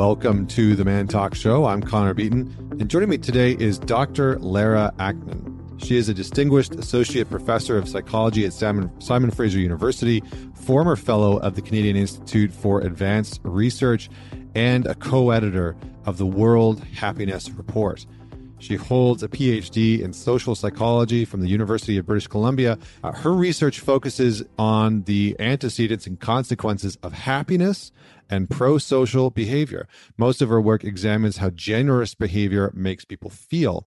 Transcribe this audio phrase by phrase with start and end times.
[0.00, 1.66] Welcome to the Man Talk Show.
[1.66, 4.38] I'm Connor Beaton, and joining me today is Dr.
[4.38, 5.78] Lara Aknin.
[5.84, 10.22] She is a distinguished associate professor of psychology at Simon, Simon Fraser University,
[10.54, 14.08] former fellow of the Canadian Institute for Advanced Research,
[14.54, 18.06] and a co editor of the World Happiness Report.
[18.58, 22.78] She holds a PhD in social psychology from the University of British Columbia.
[23.02, 27.92] Uh, her research focuses on the antecedents and consequences of happiness
[28.30, 29.88] and pro social behavior.
[30.16, 33.86] Most of her work examines how generous behavior makes people feel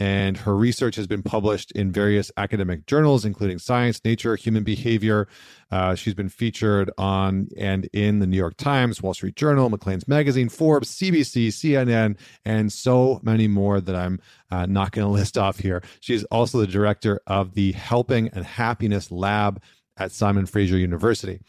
[0.00, 5.28] and her research has been published in various academic journals, including Science, Nature, Human Behavior.
[5.70, 10.08] Uh, she's been featured on and in the New York Times, Wall Street Journal, Maclean's
[10.08, 12.16] Magazine, Forbes, CBC, CNN,
[12.46, 14.18] and so many more that I'm
[14.50, 15.82] uh, not going to list off here.
[16.00, 19.62] She's also the director of the Helping and Happiness Lab
[19.98, 21.40] at Simon Fraser University.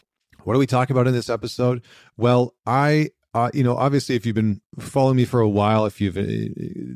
[0.44, 1.82] What are we talking about in this episode?
[2.16, 6.00] Well, I uh, you know, obviously, if you've been following me for a while, if
[6.00, 6.22] you've uh,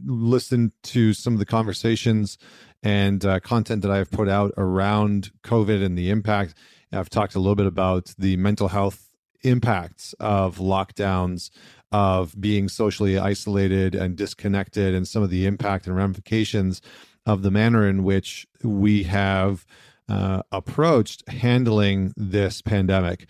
[0.05, 2.36] listened to some of the conversations
[2.83, 6.55] and uh, content that I've put out around COVID and the impact,
[6.92, 9.08] I've talked a little bit about the mental health
[9.42, 11.50] impacts of lockdowns,
[11.91, 16.83] of being socially isolated and disconnected, and some of the impact and ramifications
[17.25, 19.64] of the manner in which we have
[20.08, 23.26] uh, approached handling this pandemic.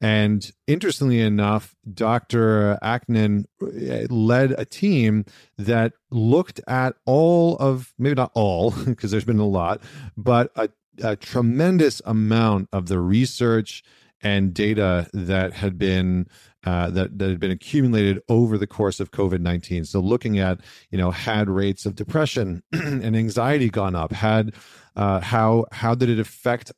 [0.00, 2.78] And interestingly enough, Dr.
[2.82, 5.24] Aknin uh, led a team
[5.56, 9.82] that looked at all of, maybe not all, because there's been a lot,
[10.16, 10.68] but a,
[11.02, 13.82] a tremendous amount of the research
[14.22, 16.26] and data that had been
[16.64, 19.84] uh, that, that had been accumulated over the course of COVID nineteen.
[19.84, 20.60] So looking at
[20.90, 24.12] you know had rates of depression and anxiety gone up?
[24.12, 24.54] Had
[24.96, 26.72] uh, how how did it affect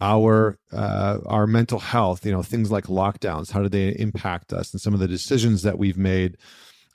[0.00, 4.72] our uh, our mental health you know things like lockdowns how do they impact us
[4.72, 6.36] and some of the decisions that we've made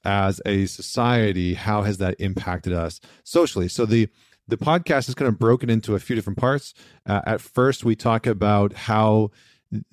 [0.05, 4.07] as a society how has that impacted us socially so the
[4.47, 6.73] the podcast is kind of broken into a few different parts
[7.05, 9.31] uh, at first we talk about how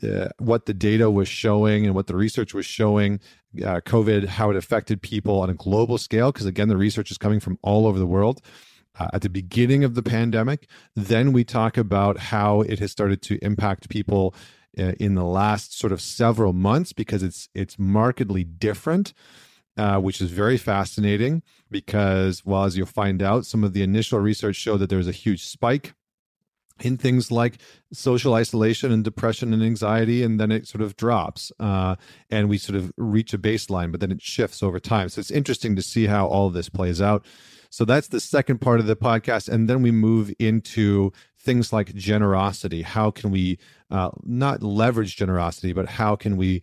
[0.03, 3.21] uh, what the data was showing and what the research was showing
[3.59, 7.19] uh, covid how it affected people on a global scale because again the research is
[7.19, 8.41] coming from all over the world
[8.99, 10.69] uh, at the beginning of the pandemic.
[10.95, 14.35] Then we talk about how it has started to impact people
[14.79, 19.13] uh, in the last sort of several months because it's it's markedly different.
[19.79, 24.19] Uh, which is very fascinating because, well, as you'll find out, some of the initial
[24.19, 25.93] research showed that there was a huge spike
[26.81, 27.59] in things like
[27.93, 31.97] social isolation and depression and anxiety, and then it sort of drops, uh,
[32.31, 35.09] and we sort of reach a baseline, but then it shifts over time.
[35.09, 37.25] So it's interesting to see how all of this plays out.
[37.71, 39.49] So that's the second part of the podcast.
[39.49, 42.83] And then we move into things like generosity.
[42.83, 43.59] How can we
[43.91, 46.63] uh, not leverage generosity, but how can we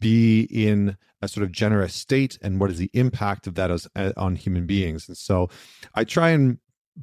[0.00, 3.88] be in a sort of generous state and what is the impact of that as,
[3.94, 5.08] uh, on human beings?
[5.08, 5.48] And so
[5.94, 6.58] I try and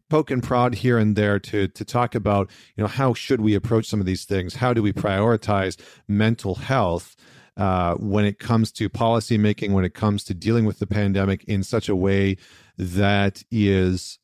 [0.09, 3.55] poke and prod here and there to to talk about you know how should we
[3.55, 4.55] approach some of these things?
[4.55, 7.15] How do we prioritize mental health
[7.57, 11.43] uh, when it comes to policy making when it comes to dealing with the pandemic
[11.45, 12.37] in such a way
[12.77, 14.19] that is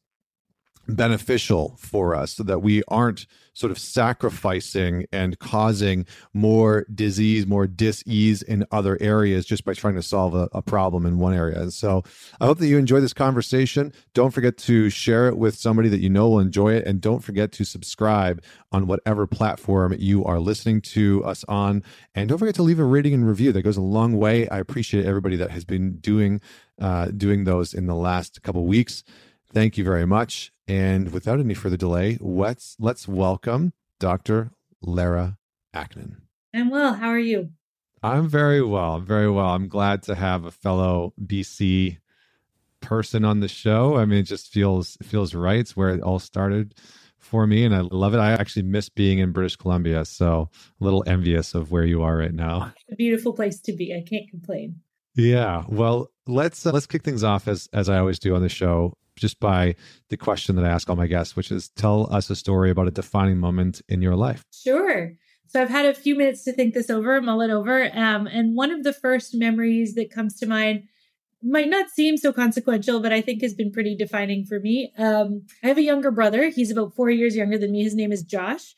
[0.88, 7.68] beneficial for us so that we aren't sort of sacrificing and causing more disease, more
[7.68, 11.60] dis-ease in other areas just by trying to solve a, a, problem in one area.
[11.60, 12.04] And so
[12.40, 13.92] I hope that you enjoy this conversation.
[14.14, 16.88] Don't forget to share it with somebody that you know will enjoy it.
[16.88, 18.42] And don't forget to subscribe
[18.72, 21.84] on whatever platform you are listening to us on.
[22.16, 23.52] And don't forget to leave a rating and review.
[23.52, 24.48] That goes a long way.
[24.48, 26.40] I appreciate everybody that has been doing
[26.80, 29.04] uh, doing those in the last couple weeks.
[29.54, 30.52] Thank you very much.
[30.72, 34.52] And without any further delay, let's let's welcome Dr.
[34.82, 35.38] Lara
[35.76, 36.22] Aknin.
[36.56, 36.94] I'm well.
[36.94, 37.50] How are you?
[38.02, 38.96] I'm very well.
[38.96, 39.48] I'm very well.
[39.48, 41.98] I'm glad to have a fellow BC
[42.80, 43.98] person on the show.
[43.98, 45.60] I mean, it just feels feels right.
[45.60, 46.74] It's where it all started
[47.18, 48.20] for me, and I love it.
[48.20, 50.50] I actually miss being in British Columbia, so
[50.80, 52.72] a little envious of where you are right now.
[52.90, 53.94] A beautiful place to be.
[53.94, 54.80] I can't complain.
[55.16, 55.64] Yeah.
[55.68, 58.94] Well, let's uh, let's kick things off as as I always do on the show
[59.18, 59.76] just by
[60.10, 62.88] the question that I ask all my guests, which is tell us a story about
[62.88, 64.44] a defining moment in your life.
[64.52, 65.14] Sure.
[65.48, 67.84] So I've had a few minutes to think this over, mull it over.
[67.94, 70.84] Um, and one of the first memories that comes to mind
[71.44, 74.94] might not seem so consequential, but I think has been pretty defining for me.
[74.98, 76.48] Um, I have a younger brother.
[76.50, 77.84] He's about four years younger than me.
[77.84, 78.76] His name is Josh.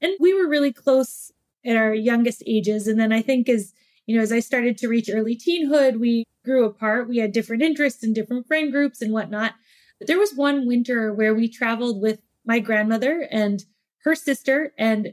[0.00, 1.30] And we were really close
[1.64, 2.88] at our youngest ages.
[2.88, 3.72] And then I think as
[4.06, 7.08] you know, as I started to reach early teenhood, we grew apart.
[7.08, 9.54] We had different interests and different friend groups and whatnot.
[9.98, 13.62] But there was one winter where we traveled with my grandmother and
[14.04, 15.12] her sister and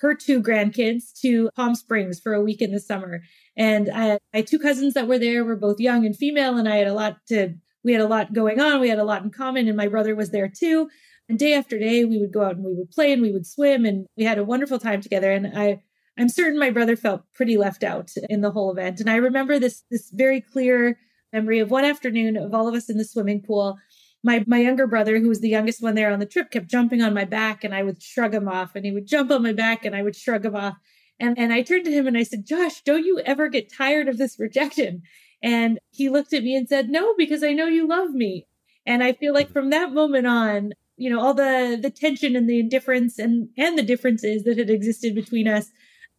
[0.00, 3.22] her two grandkids to Palm Springs for a week in the summer.
[3.56, 6.76] And I my two cousins that were there were both young and female, and I
[6.76, 8.80] had a lot to, we had a lot going on.
[8.80, 10.90] We had a lot in common, and my brother was there too.
[11.28, 13.46] And day after day, we would go out and we would play and we would
[13.46, 15.32] swim, and we had a wonderful time together.
[15.32, 15.82] And I,
[16.18, 19.00] I'm certain my brother felt pretty left out in the whole event.
[19.00, 20.98] And I remember this this very clear
[21.32, 23.78] memory of one afternoon of all of us in the swimming pool.
[24.24, 27.02] My my younger brother, who was the youngest one there on the trip, kept jumping
[27.02, 29.52] on my back, and I would shrug him off, and he would jump on my
[29.52, 30.76] back, and I would shrug him off.
[31.18, 34.08] And and I turned to him and I said, Josh, don't you ever get tired
[34.08, 35.02] of this rejection?
[35.42, 38.46] And he looked at me and said, No, because I know you love me.
[38.84, 42.48] And I feel like from that moment on, you know, all the the tension and
[42.48, 45.70] the indifference and and the differences that had existed between us,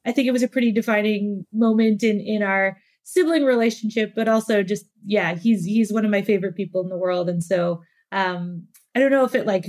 [0.08, 4.64] I think it was a pretty defining moment in in our sibling relationship, but also
[4.64, 7.30] just yeah, he's he's one of my favorite people in the world.
[7.30, 7.82] And so
[8.12, 9.68] um I don't know if it like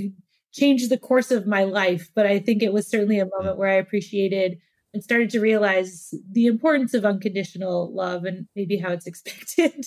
[0.53, 3.69] changed the course of my life, but I think it was certainly a moment where
[3.69, 4.57] I appreciated
[4.93, 9.85] and started to realize the importance of unconditional love and maybe how it's expected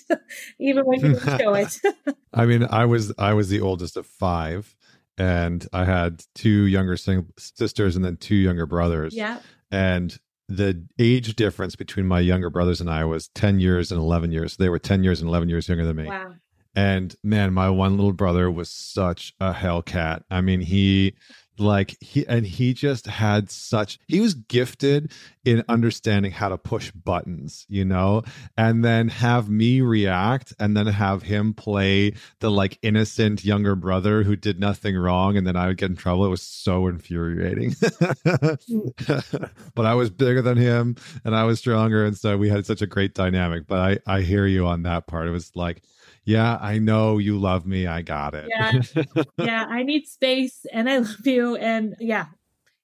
[0.61, 1.79] even when you don't show it.
[2.35, 4.75] I mean i was i was the oldest of five
[5.19, 9.15] and i had two younger sisters and then two younger brothers.
[9.15, 9.41] Yeah.
[9.71, 10.19] And
[10.57, 14.57] the age difference between my younger brothers and i was 10 years and 11 years.
[14.57, 16.07] They were 10 years and 11 years younger than me.
[16.07, 16.35] Wow.
[16.75, 20.23] And man my one little brother was such a hellcat.
[20.31, 21.15] I mean he
[21.59, 25.13] like he and he just had such he was gifted
[25.45, 28.23] in understanding how to push buttons you know
[28.57, 34.23] and then have me react and then have him play the like innocent younger brother
[34.23, 36.25] who did nothing wrong and then i would get in trouble.
[36.25, 37.75] It was so infuriating.
[39.75, 42.83] But i was bigger than him and i was stronger and so we had such
[42.83, 45.27] a great dynamic but i i hear you on that part.
[45.27, 45.83] It was like
[46.25, 47.87] yeah, I know you love me.
[47.87, 48.49] I got it.
[48.49, 49.23] Yeah.
[49.39, 49.67] yeah.
[49.69, 51.57] I need space and I love you.
[51.57, 52.27] And yeah.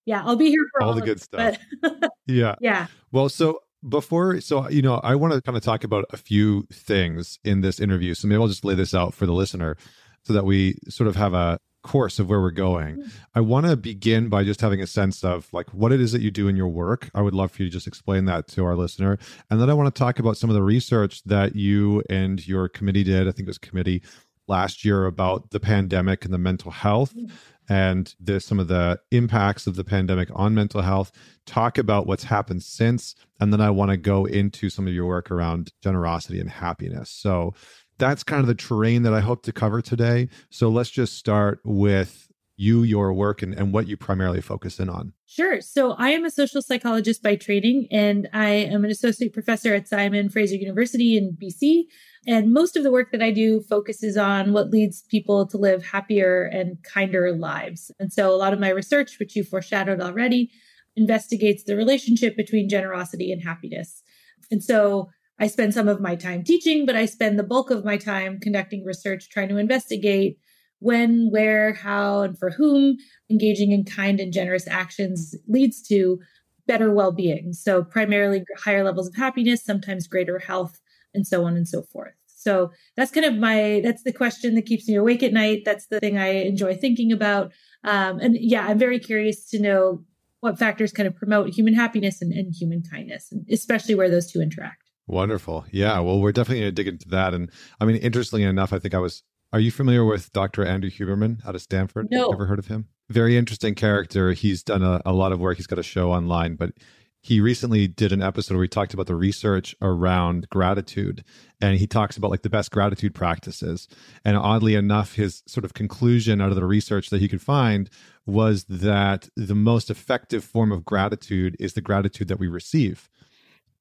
[0.05, 0.23] Yeah.
[0.25, 1.56] I'll be here for all, all the good stuff.
[1.82, 2.55] But yeah.
[2.61, 2.87] Yeah.
[3.12, 6.67] Well, so before, so, you know, I want to kind of talk about a few
[6.73, 8.14] things in this interview.
[8.14, 9.76] So maybe I'll just lay this out for the listener
[10.25, 12.97] so that we sort of have a, course of where we're going.
[12.97, 13.09] Mm-hmm.
[13.35, 16.23] I want to begin by just having a sense of like what it is that
[16.23, 17.11] you do in your work.
[17.15, 19.19] I would love for you to just explain that to our listener.
[19.51, 22.69] And then I want to talk about some of the research that you and your
[22.69, 23.29] committee did.
[23.29, 24.03] I think it was committee
[24.49, 27.35] last year about the pandemic and the mental health mm-hmm.
[27.69, 31.13] and the, some of the impacts of the pandemic on mental health.
[31.47, 33.15] Talk about what's happened since.
[33.41, 37.11] And then I want to go into some of your work around generosity and happiness.
[37.11, 37.55] So
[37.99, 40.29] that's kind of the terrain that I hope to cover today.
[40.50, 44.89] So let's just start with you, your work, and, and what you primarily focus in
[44.89, 45.12] on.
[45.27, 45.61] Sure.
[45.61, 49.87] So I am a social psychologist by training, and I am an associate professor at
[49.87, 51.85] Simon Fraser University in BC.
[52.27, 55.85] And most of the work that I do focuses on what leads people to live
[55.85, 57.93] happier and kinder lives.
[58.01, 60.51] And so a lot of my research, which you foreshadowed already,
[60.97, 64.03] investigates the relationship between generosity and happiness.
[64.51, 67.85] And so I spend some of my time teaching, but I spend the bulk of
[67.85, 70.38] my time conducting research, trying to investigate
[70.81, 72.96] when, where, how, and for whom
[73.31, 76.19] engaging in kind and generous actions leads to
[76.67, 77.52] better well being.
[77.52, 80.81] So, primarily higher levels of happiness, sometimes greater health,
[81.14, 82.14] and so on and so forth.
[82.26, 85.62] So, that's kind of my, that's the question that keeps me awake at night.
[85.64, 87.52] That's the thing I enjoy thinking about.
[87.84, 90.05] Um, and yeah, I'm very curious to know
[90.41, 94.31] what factors kind of promote human happiness and, and human kindness, and especially where those
[94.31, 94.88] two interact.
[95.08, 95.65] Wonderful.
[95.72, 95.98] Yeah.
[96.00, 97.34] Well, we're definitely going to dig into that.
[97.34, 97.50] And
[97.81, 99.24] I mean, interestingly enough, I think I was.
[99.50, 100.65] Are you familiar with Dr.
[100.65, 102.08] Andrew Huberman out of Stanford?
[102.10, 102.29] No.
[102.31, 102.88] Ever heard of him?
[103.08, 104.32] Very interesting character.
[104.32, 105.56] He's done a, a lot of work.
[105.56, 106.72] He's got a show online, but
[107.20, 111.24] he recently did an episode where he talked about the research around gratitude
[111.60, 113.88] and he talks about like the best gratitude practices
[114.24, 117.91] and oddly enough his sort of conclusion out of the research that he could find
[118.24, 123.08] was that the most effective form of gratitude is the gratitude that we receive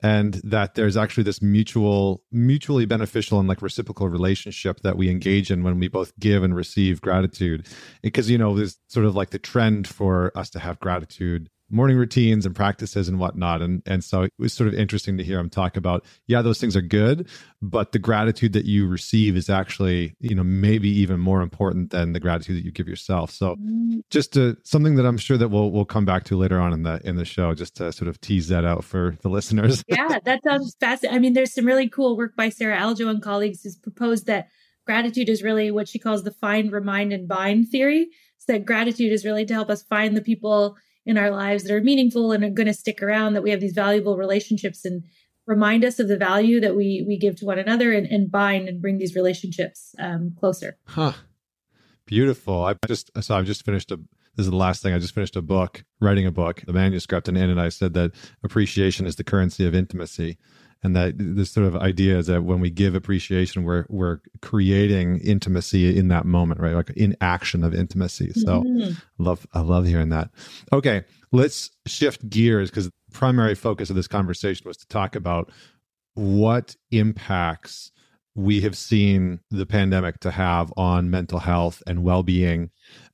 [0.01, 5.49] and that there's actually this mutual mutually beneficial and like reciprocal relationship that we engage
[5.49, 7.67] in when we both give and receive gratitude.
[8.01, 11.97] Because you know there's sort of like the trend for us to have gratitude morning
[11.97, 13.61] routines and practices and whatnot.
[13.61, 16.59] And and so it was sort of interesting to hear him talk about, yeah, those
[16.59, 17.27] things are good,
[17.61, 22.13] but the gratitude that you receive is actually, you know, maybe even more important than
[22.13, 23.31] the gratitude that you give yourself.
[23.31, 24.01] So mm.
[24.09, 26.83] just to, something that I'm sure that we'll we'll come back to later on in
[26.83, 29.83] the in the show, just to sort of tease that out for the listeners.
[29.87, 31.17] yeah, that sounds fascinating.
[31.17, 34.47] I mean, there's some really cool work by Sara Algoe and colleagues who's proposed that
[34.85, 38.07] gratitude is really what she calls the find, remind, and bind theory.
[38.37, 40.77] So that gratitude is really to help us find the people
[41.07, 43.61] in our lives that are meaningful and are going to stick around, that we have
[43.61, 45.03] these valuable relationships and
[45.47, 48.67] remind us of the value that we we give to one another and, and bind
[48.67, 50.77] and bring these relationships um, closer.
[50.85, 51.13] Huh.
[52.05, 52.65] Beautiful.
[52.65, 53.97] I just so I've just finished a
[54.35, 54.93] this is the last thing.
[54.93, 57.93] I just finished a book, writing a book, the manuscript, and in it I said
[57.93, 58.11] that
[58.43, 60.37] appreciation is the currency of intimacy.
[60.83, 65.19] And that this sort of idea is that when we give appreciation, we're we're creating
[65.19, 66.75] intimacy in that moment, right?
[66.75, 68.31] Like in action of intimacy.
[68.33, 68.91] So mm-hmm.
[68.93, 70.29] I love I love hearing that.
[70.71, 75.51] Okay, let's shift gears because the primary focus of this conversation was to talk about
[76.13, 77.91] what impacts
[78.37, 82.69] we have seen the pandemic to have on mental health and well-being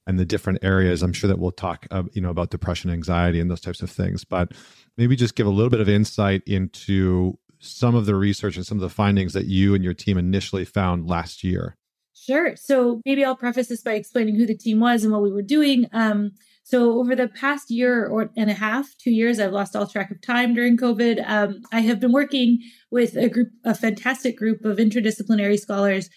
[0.06, 3.40] and the different areas i'm sure that we'll talk uh, you know about depression anxiety
[3.40, 4.52] and those types of things but
[4.98, 8.78] maybe just give a little bit of insight into some of the research and some
[8.78, 11.76] of the findings that you and your team initially found last year
[12.14, 15.32] sure so maybe i'll preface this by explaining who the team was and what we
[15.32, 16.32] were doing um,
[16.64, 20.10] so over the past year or and a half, two years, I've lost all track
[20.12, 21.24] of time during COVID.
[21.28, 26.10] Um, I have been working with a group, a fantastic group of interdisciplinary scholars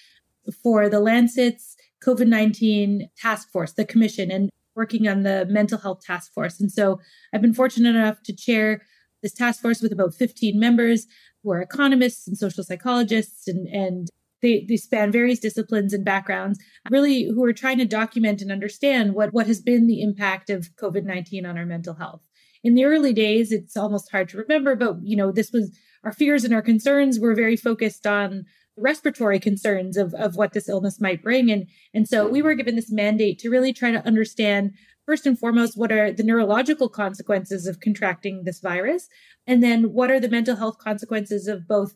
[0.62, 6.04] for the Lancet's COVID 19 task force, the commission, and working on the mental health
[6.04, 6.60] task force.
[6.60, 7.00] And so
[7.34, 8.82] I've been fortunate enough to chair
[9.22, 11.06] this task force with about 15 members
[11.46, 14.08] who are economists and social psychologists and, and
[14.42, 16.58] they, they span various disciplines and backgrounds,
[16.90, 20.68] really who are trying to document and understand what, what has been the impact of
[20.76, 22.20] COVID 19 on our mental health.
[22.62, 26.12] In the early days, it's almost hard to remember, but you know, this was our
[26.12, 28.44] fears and our concerns were very focused on
[28.76, 31.50] respiratory concerns of, of what this illness might bring.
[31.50, 34.74] And, and so we were given this mandate to really try to understand
[35.06, 39.08] first and foremost, what are the neurological consequences of contracting this virus?
[39.46, 41.94] And then what are the mental health consequences of both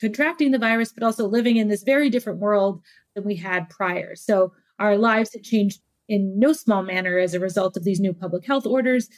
[0.00, 2.82] contracting the virus, but also living in this very different world
[3.14, 4.14] than we had prior.
[4.14, 8.12] So our lives had changed in no small manner as a result of these new
[8.12, 9.08] public health orders.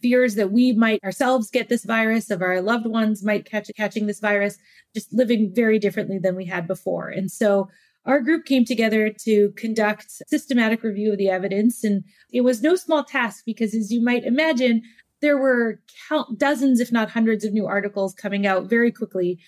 [0.00, 4.06] Fears that we might ourselves get this virus, of our loved ones might catch catching
[4.06, 4.56] this virus,
[4.94, 7.08] just living very differently than we had before.
[7.08, 7.68] And so
[8.06, 11.84] our group came together to conduct systematic review of the evidence.
[11.84, 14.82] And it was no small task because as you might imagine,
[15.20, 19.38] there were count dozens, if not hundreds of new articles coming out very quickly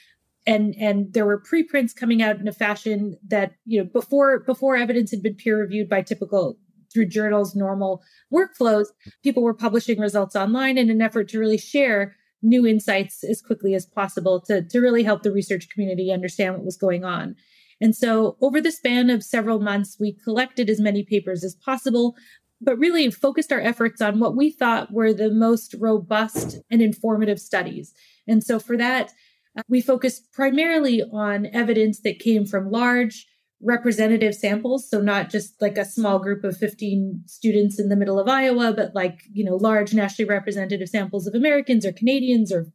[0.47, 4.77] and and there were preprints coming out in a fashion that you know before before
[4.77, 6.57] evidence had been peer reviewed by typical
[6.93, 8.87] through journals normal workflows
[9.23, 13.73] people were publishing results online in an effort to really share new insights as quickly
[13.75, 17.37] as possible to, to really help the research community understand what was going on
[17.83, 22.17] and so over the span of several months we collected as many papers as possible
[22.65, 27.41] but really focused our efforts on what we thought were the most robust and informative
[27.41, 27.93] studies
[28.27, 29.13] and so for that
[29.59, 33.27] uh, we focused primarily on evidence that came from large
[33.63, 34.91] representative samples.
[34.91, 38.73] So not just like a small group of 15 students in the middle of Iowa,
[38.77, 42.67] but like, you know, large nationally representative samples of Americans or Canadians or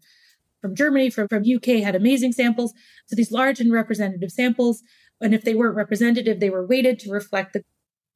[0.61, 2.73] from Germany, from, from UK had amazing samples.
[3.07, 4.81] So these large and representative samples.
[5.21, 7.63] And if they weren't representative, they were weighted to reflect the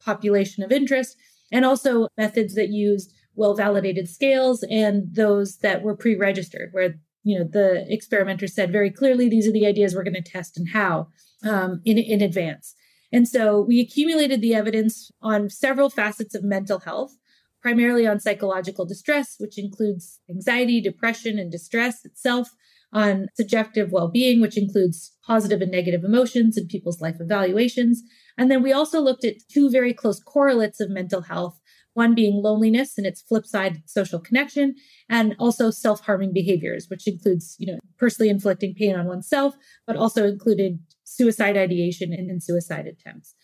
[0.03, 1.15] population of interest
[1.51, 7.37] and also methods that used well validated scales and those that were pre-registered where you
[7.37, 10.69] know the experimenters said very clearly these are the ideas we're going to test and
[10.69, 11.07] how
[11.43, 12.75] um, in in advance
[13.13, 17.15] and so we accumulated the evidence on several facets of mental health
[17.61, 22.49] primarily on psychological distress which includes anxiety depression and distress itself
[22.93, 28.01] on subjective well-being which includes positive and negative emotions and people's life evaluations
[28.37, 31.61] and then we also looked at two very close correlates of mental health
[31.93, 34.75] one being loneliness and its flip side, social connection,
[35.09, 40.25] and also self-harming behaviors, which includes, you know, personally inflicting pain on oneself, but also
[40.27, 43.35] included suicide ideation and, and suicide attempts.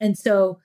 [0.00, 0.58] And so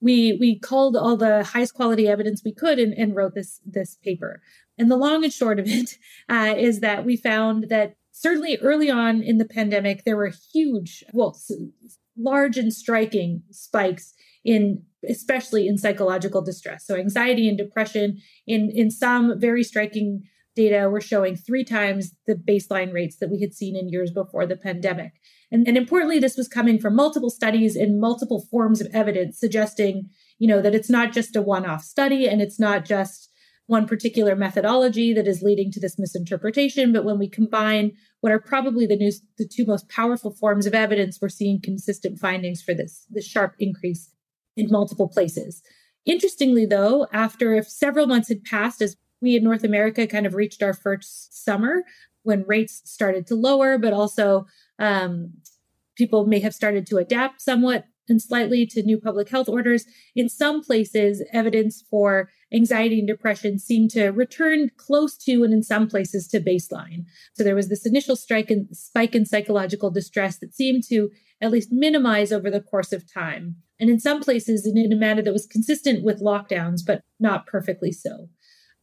[0.00, 3.96] we we called all the highest quality evidence we could and, and wrote this this
[4.02, 4.42] paper.
[4.78, 8.90] And the long and short of it uh, is that we found that certainly early
[8.90, 11.38] on in the pandemic there were huge, well,
[12.16, 14.14] large and striking spikes
[14.44, 16.86] in especially in psychological distress.
[16.86, 20.22] So anxiety and depression in in some very striking
[20.56, 24.46] data were showing three times the baseline rates that we had seen in years before
[24.46, 25.12] the pandemic.
[25.52, 30.08] And, and importantly, this was coming from multiple studies and multiple forms of evidence suggesting,
[30.38, 33.28] you know, that it's not just a one-off study and it's not just
[33.66, 36.92] one particular methodology that is leading to this misinterpretation.
[36.92, 40.74] But when we combine what are probably the, new, the two most powerful forms of
[40.74, 44.10] evidence, we're seeing consistent findings for this, this sharp increase
[44.56, 45.62] in multiple places.
[46.04, 50.62] Interestingly, though, after several months had passed, as we in North America kind of reached
[50.62, 51.84] our first summer
[52.22, 54.46] when rates started to lower, but also
[54.78, 55.32] um,
[55.96, 59.84] people may have started to adapt somewhat and slightly to new public health orders.
[60.16, 65.62] In some places, evidence for anxiety and depression seemed to return close to and in
[65.62, 67.04] some places to baseline.
[67.34, 71.10] So there was this initial strike and spike in psychological distress that seemed to
[71.40, 73.56] at least minimize over the course of time.
[73.78, 77.90] and in some places in a manner that was consistent with lockdowns, but not perfectly
[77.90, 78.28] so.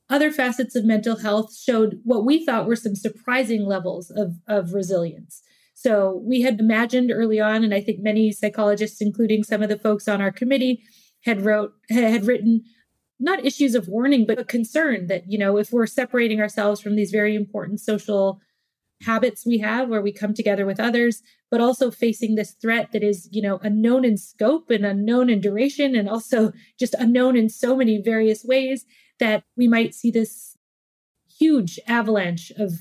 [0.10, 4.74] Other facets of mental health showed what we thought were some surprising levels of, of
[4.74, 5.42] resilience.
[5.74, 9.78] So we had imagined early on, and I think many psychologists, including some of the
[9.78, 10.82] folks on our committee,
[11.24, 12.64] had wrote had written
[13.20, 16.96] not issues of warning, but a concern that, you know, if we're separating ourselves from
[16.96, 18.40] these very important social
[19.04, 21.22] habits we have where we come together with others,
[21.52, 25.40] but also facing this threat that is, you know, unknown in scope and unknown in
[25.40, 28.86] duration and also just unknown in so many various ways
[29.20, 30.56] that we might see this
[31.40, 32.74] huge avalanche of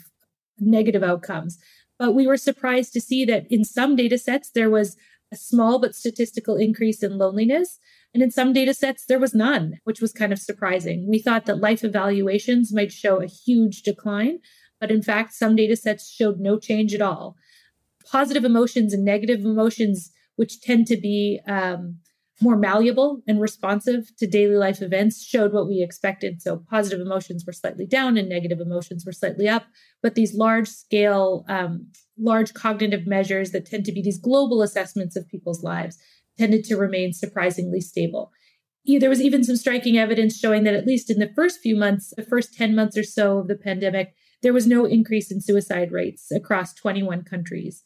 [0.59, 1.59] negative outcomes.
[1.99, 4.97] But we were surprised to see that in some data sets, there was
[5.33, 7.78] a small but statistical increase in loneliness.
[8.14, 11.07] And in some data sets, there was none, which was kind of surprising.
[11.09, 14.38] We thought that life evaluations might show a huge decline,
[14.81, 17.37] but in fact, some data sets showed no change at all.
[18.11, 21.99] Positive emotions and negative emotions, which tend to be um,
[22.40, 26.43] more malleable and responsive to daily life events showed what we expected.
[26.43, 29.64] So positive emotions were slightly down and negative emotions were slightly up.
[30.02, 31.87] But these large scale, um,
[32.19, 35.97] large cognitive measures that tend to be these global assessments of people's lives
[36.37, 38.33] tended to remain surprisingly stable.
[38.85, 42.12] There was even some striking evidence showing that at least in the first few months,
[42.16, 45.90] the first 10 months or so of the pandemic, there was no increase in suicide
[45.90, 47.83] rates across 21 countries,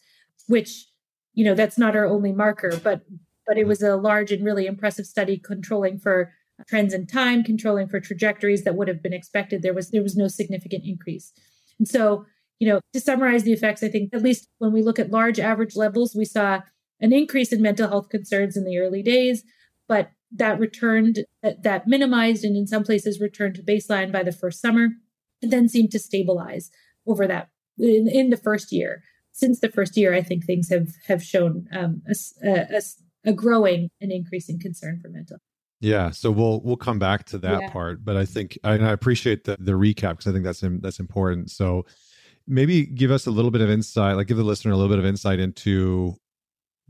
[0.49, 0.89] which,
[1.33, 3.03] you know, that's not our only marker, but
[3.51, 6.33] but it was a large and really impressive study controlling for
[6.69, 9.61] trends in time, controlling for trajectories that would have been expected.
[9.61, 11.33] There was there was no significant increase.
[11.81, 12.27] And so,
[12.61, 15.41] you know, to summarize the effects, I think at least when we look at large
[15.41, 16.61] average levels, we saw
[17.01, 19.43] an increase in mental health concerns in the early days,
[19.89, 24.31] but that returned that, that minimized and in some places returned to baseline by the
[24.31, 24.91] first summer
[25.43, 26.71] and then seemed to stabilize
[27.05, 29.03] over that in, in the first year
[29.33, 32.15] since the first year, I think things have have shown um, a,
[32.47, 32.81] a, a
[33.35, 35.39] growing and increasing concern for mental
[35.81, 37.71] yeah, so we'll we'll come back to that yeah.
[37.71, 41.01] part, but I think I, I appreciate the the recap because I think that's that's
[41.01, 41.51] important.
[41.51, 41.87] So
[42.47, 44.99] maybe give us a little bit of insight, like give the listener a little bit
[44.99, 46.17] of insight into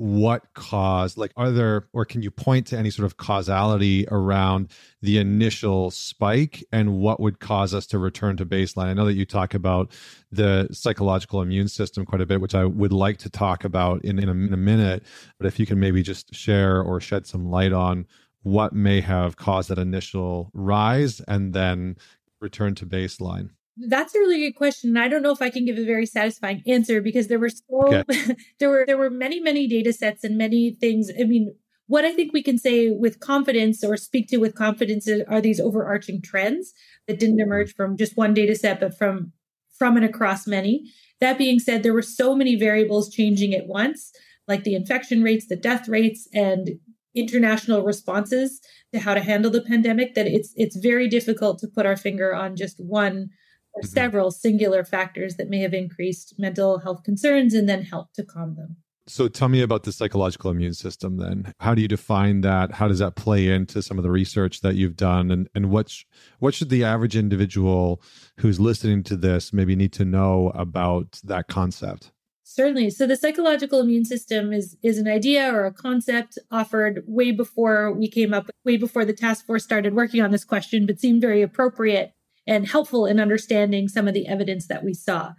[0.01, 4.71] what caused like are there or can you point to any sort of causality around
[5.03, 8.87] the initial spike and what would cause us to return to baseline?
[8.87, 9.93] I know that you talk about
[10.33, 14.19] the psychological immune system quite a bit which i would like to talk about in,
[14.19, 15.03] in, a, in a minute.
[15.37, 18.07] But if you can maybe just share or shed some light on
[18.43, 21.97] what may have caused that initial rise and then
[22.41, 23.51] return to baseline
[23.89, 24.97] that's a really good question.
[24.97, 27.65] I don't know if I can give a very satisfying answer because there were so
[27.87, 28.37] okay.
[28.59, 31.11] there were there were many many data sets and many things.
[31.19, 31.55] I mean,
[31.87, 35.61] what I think we can say with confidence or speak to with confidence are these
[35.61, 36.73] overarching trends
[37.09, 37.53] that didn't mm-hmm.
[37.53, 39.33] emerge from just one data set, but from
[39.79, 40.85] from and across many.
[41.21, 44.13] That being said, there were so many variables changing at once,
[44.47, 46.71] like the infection rates, the death rates, and
[47.15, 48.61] international responses
[48.93, 52.35] to how to handle the pandemic that it's it's very difficult to put our finger
[52.35, 53.31] on just one
[53.77, 53.87] mm-hmm.
[53.87, 58.57] several singular factors that may have increased mental health concerns and then helped to calm
[58.57, 58.77] them.
[59.07, 61.53] So tell me about the psychological immune system then.
[61.59, 62.71] How do you define that?
[62.71, 65.89] How does that play into some of the research that you've done and and what
[65.89, 66.05] sh-
[66.39, 68.01] what should the average individual
[68.39, 72.13] who's listening to this maybe need to know about that concept?
[72.45, 72.91] Certainly.
[72.91, 77.93] So the psychological immune system is is an idea or a concept offered way before
[77.93, 81.21] we came up way before the task force started working on this question but seemed
[81.21, 82.13] very appropriate
[82.47, 85.33] and helpful in understanding some of the evidence that we saw.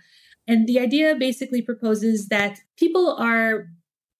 [0.47, 3.67] And the idea basically proposes that people are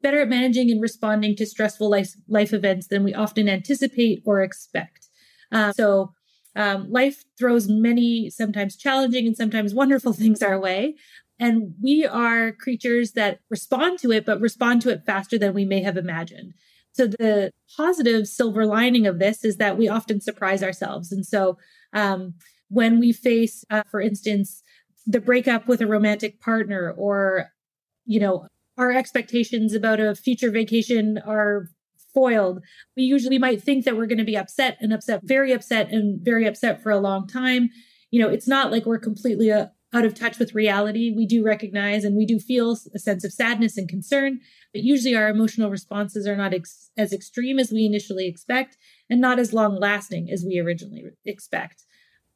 [0.01, 4.41] better at managing and responding to stressful life, life events than we often anticipate or
[4.41, 5.07] expect.
[5.51, 6.13] Uh, so,
[6.55, 10.95] um, life throws many, sometimes challenging and sometimes wonderful things our way.
[11.39, 15.65] And we are creatures that respond to it, but respond to it faster than we
[15.65, 16.53] may have imagined.
[16.93, 21.11] So, the positive silver lining of this is that we often surprise ourselves.
[21.11, 21.57] And so,
[21.93, 22.35] um,
[22.71, 24.63] when we face, uh, for instance,
[25.05, 27.47] the breakup with a romantic partner or,
[28.05, 31.67] you know, our expectations about a future vacation are
[32.13, 32.61] foiled.
[32.95, 36.23] We usually might think that we're going to be upset and upset, very upset and
[36.23, 37.69] very upset for a long time.
[38.09, 41.13] You know, it's not like we're completely uh, out of touch with reality.
[41.15, 44.39] We do recognize and we do feel a sense of sadness and concern,
[44.73, 48.77] but usually our emotional responses are not ex- as extreme as we initially expect
[49.09, 51.83] and not as long lasting as we originally expect.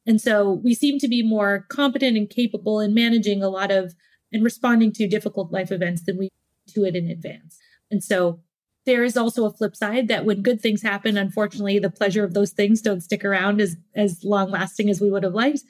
[0.06, 3.94] And so we seem to be more competent and capable in managing a lot of
[4.32, 6.30] and responding to difficult life events than we
[6.74, 7.58] do it in advance.
[7.90, 8.40] And so
[8.84, 12.34] there is also a flip side that when good things happen, unfortunately, the pleasure of
[12.34, 15.62] those things don't stick around as, as long lasting as we would have liked.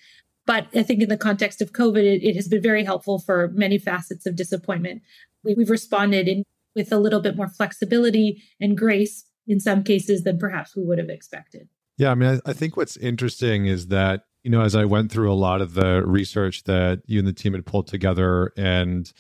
[0.47, 3.49] But I think in the context of COVID, it, it has been very helpful for
[3.49, 5.03] many facets of disappointment.
[5.43, 6.45] We, have responded in,
[6.75, 10.99] with a little bit more flexibility and grace in some cases than perhaps we would
[10.99, 11.69] have expected.
[11.99, 15.11] Yeah, I mean, I, I think what's interesting is that you know, as I went
[15.11, 19.13] through a lot of the research that you and the team had pulled together and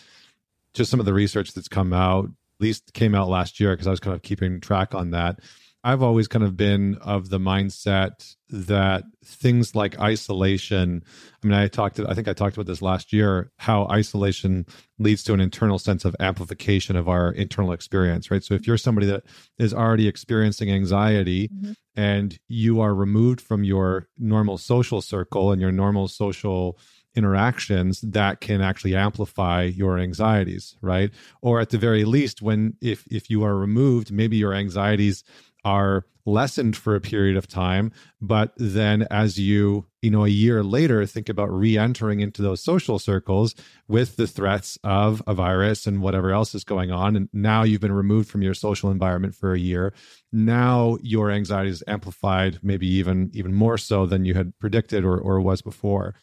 [0.73, 3.89] just some of the research that's come out, at least came out last year because
[3.89, 5.41] I was kind of keeping track on that.
[5.87, 11.05] I've always kind of been of the mindset that things like isolation.
[11.44, 14.66] I mean, I talked, I think I talked about this last year, how isolation
[14.99, 18.42] leads to an internal sense of amplification of our internal experience, right?
[18.42, 19.22] So if you're somebody that
[19.59, 21.75] is already experiencing anxiety mm-hmm.
[21.94, 26.81] and you are removed from your normal social circle and your normal social
[27.14, 33.07] interactions that can actually amplify your anxieties right or at the very least when if
[33.11, 35.25] if you are removed maybe your anxieties
[35.66, 40.64] are lessened for a period of time but then as you you know a year
[40.64, 43.55] later think about re-entering into those social circles
[43.87, 47.81] with the threats of a virus and whatever else is going on and now you've
[47.81, 49.92] been removed from your social environment for a year
[50.33, 55.18] now your anxiety is amplified maybe even even more so than you had predicted or,
[55.18, 56.14] or was before.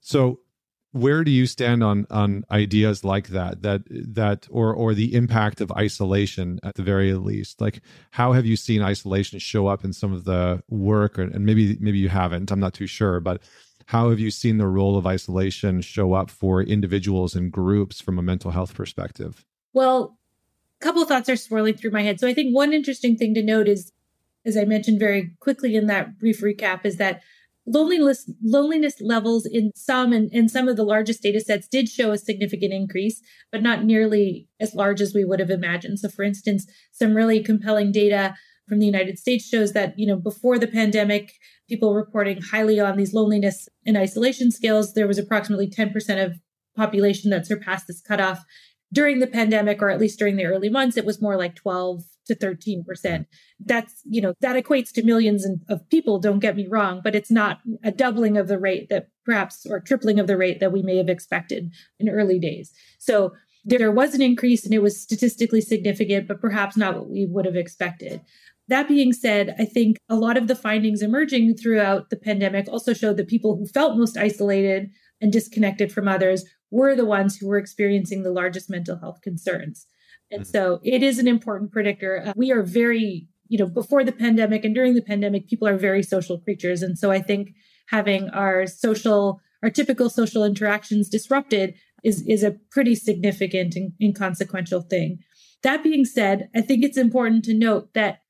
[0.00, 0.40] So
[0.92, 5.60] where do you stand on on ideas like that that that or or the impact
[5.60, 7.60] of isolation at the very least?
[7.60, 11.46] Like how have you seen isolation show up in some of the work or, and
[11.46, 13.40] maybe maybe you haven't i'm not too sure but
[13.86, 18.20] how have you seen the role of isolation show up for individuals and groups from
[18.20, 19.44] a mental health perspective?
[19.72, 20.16] Well
[20.80, 22.18] a couple of thoughts are swirling through my head.
[22.18, 23.92] So i think one interesting thing to note is
[24.44, 27.22] as i mentioned very quickly in that brief recap is that
[27.66, 32.10] loneliness loneliness levels in some and, in some of the largest data sets did show
[32.10, 33.20] a significant increase
[33.52, 35.98] but not nearly as large as we would have imagined.
[35.98, 38.34] So for instance some really compelling data
[38.68, 41.32] from the united states shows that you know before the pandemic
[41.70, 44.92] people reporting highly on these loneliness and isolation scales.
[44.92, 46.38] There was approximately 10% of
[46.76, 48.44] population that surpassed this cutoff
[48.92, 52.02] during the pandemic or at least during the early months it was more like 12
[52.26, 53.26] to 13%.
[53.64, 57.30] That's, you know, that equates to millions of people, don't get me wrong, but it's
[57.30, 60.82] not a doubling of the rate that perhaps or tripling of the rate that we
[60.82, 62.72] may have expected in early days.
[62.98, 63.32] So
[63.64, 67.44] there was an increase and it was statistically significant, but perhaps not what we would
[67.44, 68.20] have expected.
[68.68, 72.94] That being said, I think a lot of the findings emerging throughout the pandemic also
[72.94, 77.48] showed that people who felt most isolated and disconnected from others were the ones who
[77.48, 79.86] were experiencing the largest mental health concerns.
[80.30, 80.50] And mm-hmm.
[80.50, 82.22] so it is an important predictor.
[82.26, 85.76] Uh, we are very, you know, before the pandemic and during the pandemic, people are
[85.76, 86.82] very social creatures.
[86.82, 87.50] And so I think
[87.88, 94.82] having our social, our typical social interactions disrupted is, is a pretty significant and inconsequential
[94.82, 95.18] thing.
[95.62, 98.20] That being said, I think it's important to note that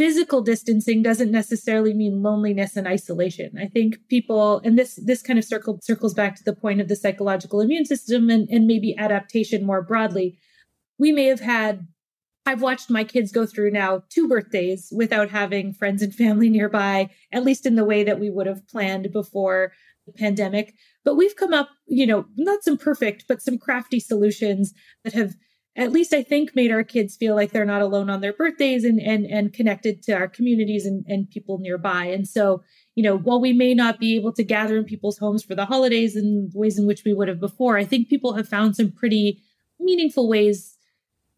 [0.00, 3.50] physical distancing doesn't necessarily mean loneliness and isolation.
[3.58, 6.88] I think people, and this this kind of circle circles back to the point of
[6.88, 10.38] the psychological immune system and, and maybe adaptation more broadly
[11.00, 11.88] we may have had
[12.46, 17.10] I've watched my kids go through now two birthdays without having friends and family nearby,
[17.32, 19.72] at least in the way that we would have planned before
[20.06, 20.74] the pandemic.
[21.04, 24.72] But we've come up, you know, not some perfect, but some crafty solutions
[25.04, 25.34] that have
[25.76, 28.84] at least I think made our kids feel like they're not alone on their birthdays
[28.84, 32.06] and and and connected to our communities and, and people nearby.
[32.06, 32.62] And so,
[32.96, 35.66] you know, while we may not be able to gather in people's homes for the
[35.66, 38.90] holidays in ways in which we would have before, I think people have found some
[38.90, 39.42] pretty
[39.78, 40.76] meaningful ways.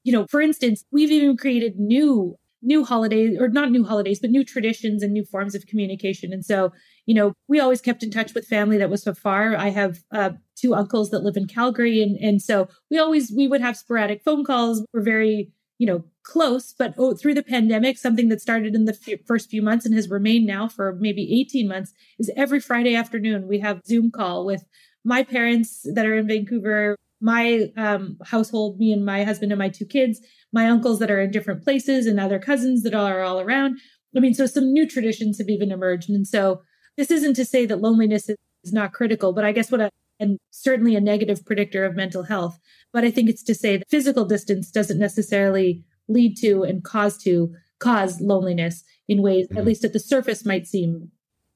[0.03, 4.31] You know, for instance, we've even created new new holidays or not new holidays but
[4.31, 6.33] new traditions and new forms of communication.
[6.33, 6.73] And so
[7.05, 9.57] you know we always kept in touch with family that was so far.
[9.57, 10.31] I have uh,
[10.63, 14.23] two uncles that live in calgary and and so we always we would have sporadic
[14.23, 18.75] phone calls we're very you know close but oh, through the pandemic something that started
[18.75, 22.31] in the f- first few months and has remained now for maybe 18 months is
[22.37, 24.65] every friday afternoon we have zoom call with
[25.05, 29.69] my parents that are in vancouver my um, household, me and my husband and my
[29.69, 30.21] two kids,
[30.53, 33.79] my uncles that are in different places, and other cousins that are all around.
[34.15, 36.11] I mean, so some new traditions have even emerged.
[36.11, 36.63] And so
[36.99, 39.91] this isn't to say that loneliness is not critical, but I guess what a,
[40.23, 42.59] and certainly a negative predictor of mental health.
[42.93, 47.19] But I think it's to say that physical distance doesn't necessarily lead to and cause
[47.25, 49.59] to cause loneliness in ways, mm-hmm.
[49.59, 51.11] at least at the surface, might seem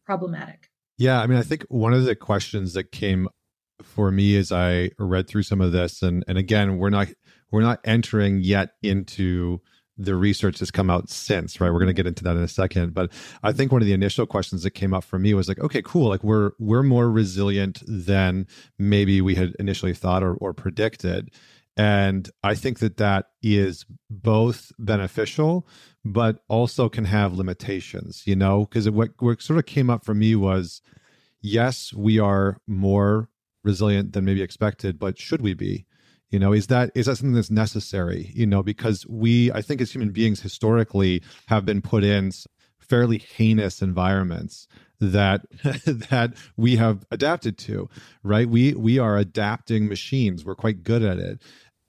[0.05, 0.68] problematic.
[0.98, 1.20] Yeah.
[1.20, 3.29] I mean, I think one of the questions that came
[3.83, 7.09] for me as I read through some of this, and and again, we're not
[7.52, 9.61] we're not entering yet into
[9.98, 11.70] the research that's come out since, right?
[11.70, 13.11] We're going to get into that in a second, but
[13.42, 15.82] I think one of the initial questions that came up for me was like, okay,
[15.82, 18.46] cool, like we're we're more resilient than
[18.78, 21.30] maybe we had initially thought or, or predicted,
[21.76, 25.66] and I think that that is both beneficial,
[26.04, 30.14] but also can have limitations, you know, because what what sort of came up for
[30.14, 30.80] me was,
[31.40, 33.28] yes, we are more
[33.64, 35.87] resilient than maybe expected, but should we be?
[36.30, 38.30] You know is that is that something that's necessary?
[38.34, 42.32] You know because we i think as human beings historically have been put in
[42.78, 44.68] fairly heinous environments
[45.00, 45.42] that
[46.10, 47.88] that we have adapted to
[48.22, 48.48] right?
[48.48, 50.44] We we are adapting machines.
[50.44, 51.42] We're quite good at it.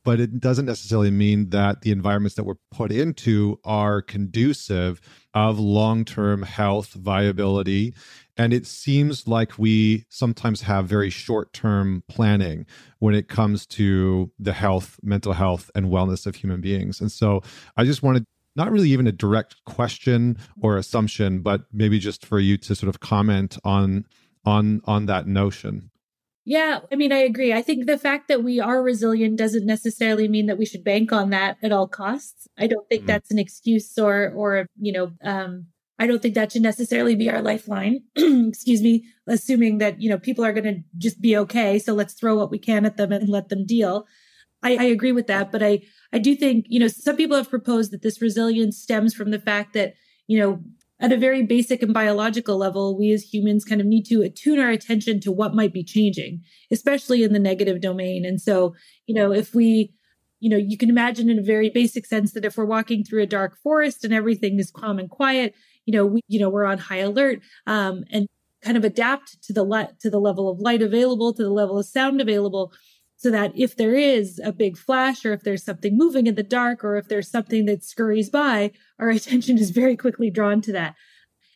[0.06, 5.02] But it doesn't necessarily mean that the environments that we're put into are conducive
[5.34, 7.94] of long-term health viability
[8.38, 12.66] and it seems like we sometimes have very short-term planning
[13.00, 17.42] when it comes to the health mental health and wellness of human beings and so
[17.78, 18.26] i just wanted
[18.58, 22.90] not really even a direct question or assumption, but maybe just for you to sort
[22.90, 24.06] of comment on
[24.44, 25.92] on on that notion.
[26.44, 27.54] Yeah, I mean, I agree.
[27.54, 31.12] I think the fact that we are resilient doesn't necessarily mean that we should bank
[31.12, 32.48] on that at all costs.
[32.58, 35.68] I don't think mm that's an excuse or or you know, um,
[36.00, 38.04] I don't think that should necessarily be our lifeline.
[38.16, 42.14] Excuse me, assuming that you know people are going to just be okay, so let's
[42.14, 44.06] throw what we can at them and let them deal.
[44.64, 45.82] I, I agree with that, but I
[46.14, 49.40] I do think, you know, some people have proposed that this resilience stems from the
[49.40, 49.94] fact that,
[50.28, 50.64] you know,
[51.00, 54.60] at a very basic and biological level, we as humans kind of need to attune
[54.60, 58.26] our attention to what might be changing, especially in the negative domain.
[58.26, 58.74] And so,
[59.06, 59.94] you know, if we,
[60.40, 63.22] you know, you can imagine in a very basic sense that if we're walking through
[63.22, 65.54] a dark forest and everything is calm and quiet,
[65.88, 68.28] you know, we, you know, we're on high alert um, and
[68.62, 71.80] kind of adapt to the le- to the level of light available, to the level
[71.80, 72.72] of sound available
[73.16, 76.44] so that if there is a big flash or if there's something moving in the
[76.44, 80.72] dark or if there's something that scurries by, our attention is very quickly drawn to
[80.72, 80.94] that.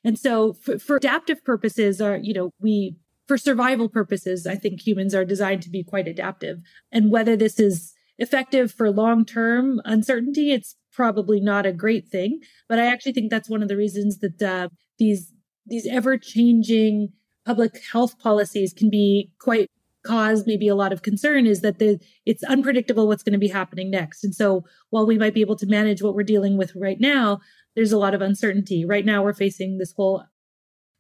[0.04, 2.96] And so for, for adaptive purposes are, you know, we,
[3.28, 6.58] for survival purposes, I think humans are designed to be quite adaptive.
[6.92, 12.40] And whether this is effective for long-term uncertainty, it's probably not a great thing.
[12.70, 15.34] But I actually think that's one of the reasons that uh, these,
[15.66, 17.12] these ever-changing
[17.44, 19.68] public health policies can be quite
[20.06, 23.48] cause maybe a lot of concern is that the it's unpredictable what's going to be
[23.48, 24.24] happening next.
[24.24, 27.40] And so while we might be able to manage what we're dealing with right now,
[27.76, 28.86] there's a lot of uncertainty.
[28.86, 30.24] Right now we're facing this whole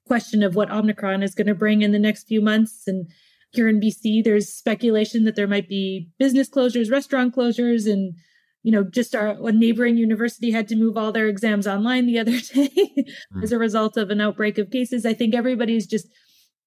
[0.07, 2.87] question of what Omicron is going to bring in the next few months.
[2.87, 3.07] And
[3.51, 8.15] here in BC, there's speculation that there might be business closures, restaurant closures, and
[8.63, 12.19] you know, just our a neighboring university had to move all their exams online the
[12.23, 13.43] other day mm.
[13.43, 15.05] as a result of an outbreak of cases.
[15.05, 16.07] I think everybody's just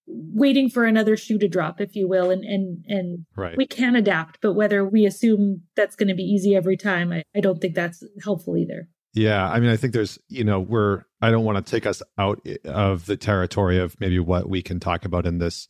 [0.07, 3.57] waiting for another shoe to drop if you will and and and right.
[3.57, 7.23] we can adapt but whether we assume that's going to be easy every time I,
[7.35, 11.05] I don't think that's helpful either yeah i mean i think there's you know we're
[11.23, 14.79] i don't want to take us out of the territory of maybe what we can
[14.79, 15.69] talk about in this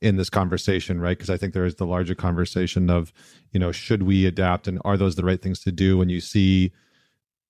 [0.00, 1.16] in this conversation right?
[1.16, 3.12] Because i think there is the larger conversation of
[3.52, 6.20] you know should we adapt and are those the right things to do when you
[6.20, 6.72] see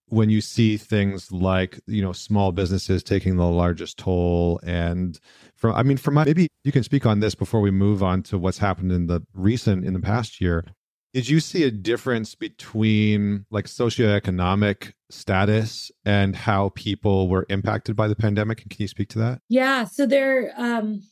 [0.09, 4.61] when you see things like you know small businesses taking the largest toll?
[4.63, 5.19] And
[5.55, 8.23] from i mean from my, maybe you can speak on this before we move on
[8.25, 10.65] to what's happened in the recent in the past year.
[11.13, 18.09] Did you see a difference between like socioeconomic status and how people were impacted by
[18.09, 18.63] the pandemic?
[18.63, 19.41] And can you speak to that?
[19.49, 21.03] Yeah so there um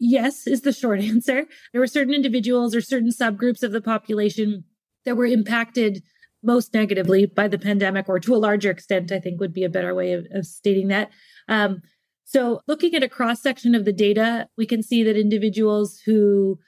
[0.00, 4.64] yes is the short answer there were certain individuals or certain subgroups of the population
[5.04, 6.02] that were impacted
[6.42, 9.68] most negatively by the pandemic, or to a larger extent, I think would be a
[9.68, 11.10] better way of, of stating that.
[11.48, 11.82] Um,
[12.24, 16.58] so, looking at a cross section of the data, we can see that individuals who,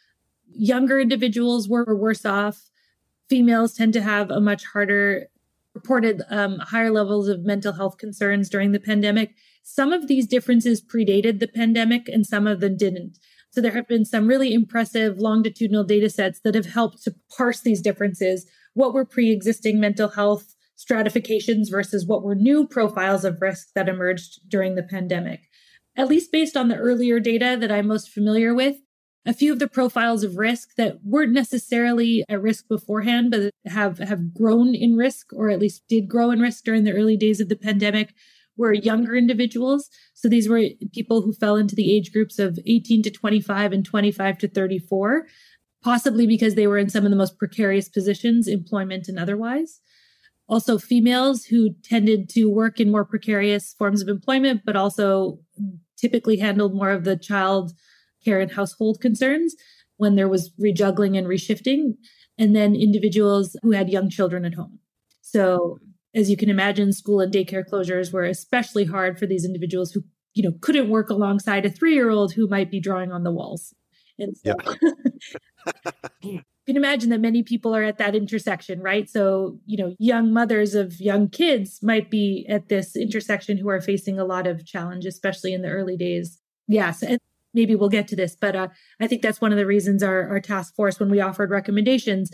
[0.50, 2.60] younger individuals, were worse off.
[3.28, 5.28] Females tend to have a much harder,
[5.74, 9.34] reported um, higher levels of mental health concerns during the pandemic.
[9.62, 13.18] Some of these differences predated the pandemic and some of them didn't.
[13.50, 17.60] So there have been some really impressive longitudinal data sets that have helped to parse
[17.60, 23.68] these differences what were pre-existing mental health stratifications versus what were new profiles of risk
[23.74, 25.40] that emerged during the pandemic.
[25.96, 28.76] At least based on the earlier data that I'm most familiar with,
[29.24, 33.98] a few of the profiles of risk that weren't necessarily at risk beforehand, but have,
[33.98, 37.40] have grown in risk or at least did grow in risk during the early days
[37.40, 38.14] of the pandemic
[38.56, 39.88] were younger individuals.
[40.14, 40.62] So these were
[40.92, 45.26] people who fell into the age groups of 18 to 25 and 25 to 34
[45.82, 49.80] possibly because they were in some of the most precarious positions, employment and otherwise.
[50.48, 55.38] Also, females who tended to work in more precarious forms of employment, but also
[55.96, 57.72] typically handled more of the child
[58.24, 59.54] care and household concerns
[59.96, 61.94] when there was rejuggling and reshifting.
[62.38, 64.78] And then individuals who had young children at home.
[65.20, 65.78] So,
[66.14, 70.02] as you can imagine, school and daycare closures were especially hard for these individuals who,
[70.34, 73.32] you know, couldn't work alongside a three year old who might be drawing on the
[73.32, 73.74] walls.
[74.18, 75.72] And so yeah.
[76.22, 79.08] you can imagine that many people are at that intersection, right?
[79.08, 83.80] So, you know, young mothers of young kids might be at this intersection who are
[83.80, 86.38] facing a lot of challenge, especially in the early days.
[86.68, 87.02] Yes.
[87.02, 87.18] And
[87.54, 88.68] maybe we'll get to this, but uh,
[89.00, 92.30] I think that's one of the reasons our, our task force, when we offered recommendations,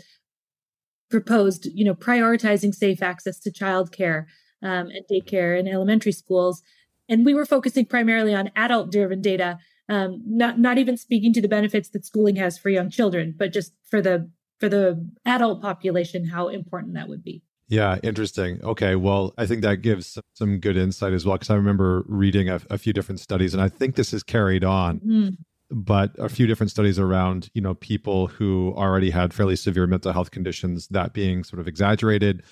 [1.09, 4.25] proposed, you know, prioritizing safe access to childcare
[4.61, 6.61] um, and daycare and elementary schools.
[7.07, 11.41] And we were focusing primarily on adult driven data, um, not, not even speaking to
[11.41, 15.61] the benefits that schooling has for young children, but just for the, for the adult
[15.61, 17.41] population, how important that would be.
[17.69, 18.59] Yeah, interesting.
[18.63, 22.49] Okay, well, I think that gives some good insight as well because I remember reading
[22.49, 24.99] a, a, few different studies, and I think this is carried on.
[25.01, 25.37] Mm.
[25.71, 30.11] But a few different studies around, you know, people who already had fairly severe mental
[30.11, 32.43] health conditions, that being sort of exaggerated.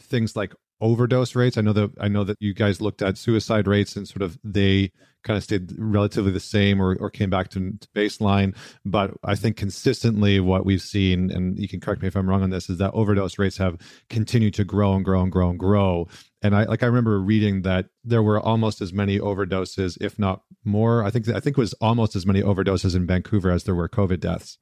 [0.00, 1.56] Things like overdose rates.
[1.56, 4.38] I know that I know that you guys looked at suicide rates and sort of
[4.42, 4.90] they
[5.22, 8.56] kind of stayed relatively the same or, or came back to, to, baseline.
[8.84, 12.42] But I think consistently what we've seen, and you can correct me if I'm wrong
[12.42, 13.78] on this, is that overdose rates have
[14.10, 16.08] continued to grow and grow and grow and grow.
[16.42, 20.42] And I like I remember reading that there were almost as many overdoses, if not
[20.64, 21.04] more.
[21.04, 23.88] I think I think it was almost as many overdoses in Vancouver as there were
[23.88, 24.58] COVID deaths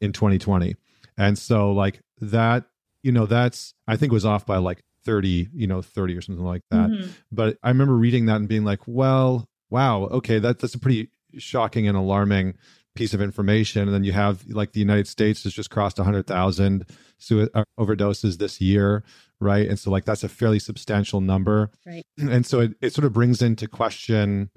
[0.00, 0.76] in 2020.
[1.16, 2.64] And so like that,
[3.02, 6.44] you know, that's I think was off by like 30, you know, 30 or something
[6.44, 6.90] like that.
[6.90, 7.10] Mm-hmm.
[7.32, 11.10] But I remember reading that and being like, well, wow, okay, that, that's a pretty
[11.38, 12.54] shocking and alarming
[12.96, 13.82] piece of information.
[13.82, 16.86] And then you have like the United States has just crossed 100,000
[17.18, 19.04] su- uh, overdoses this year,
[19.40, 19.68] right?
[19.68, 21.70] And so, like, that's a fairly substantial number.
[21.86, 22.04] Right.
[22.18, 24.50] And so it, it sort of brings into question,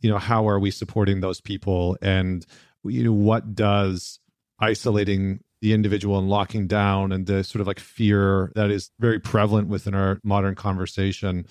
[0.00, 1.96] you know, how are we supporting those people?
[2.00, 2.46] And,
[2.84, 4.20] you know, what does
[4.60, 9.20] isolating the individual and locking down and the sort of like fear that is very
[9.20, 11.46] prevalent within our modern conversation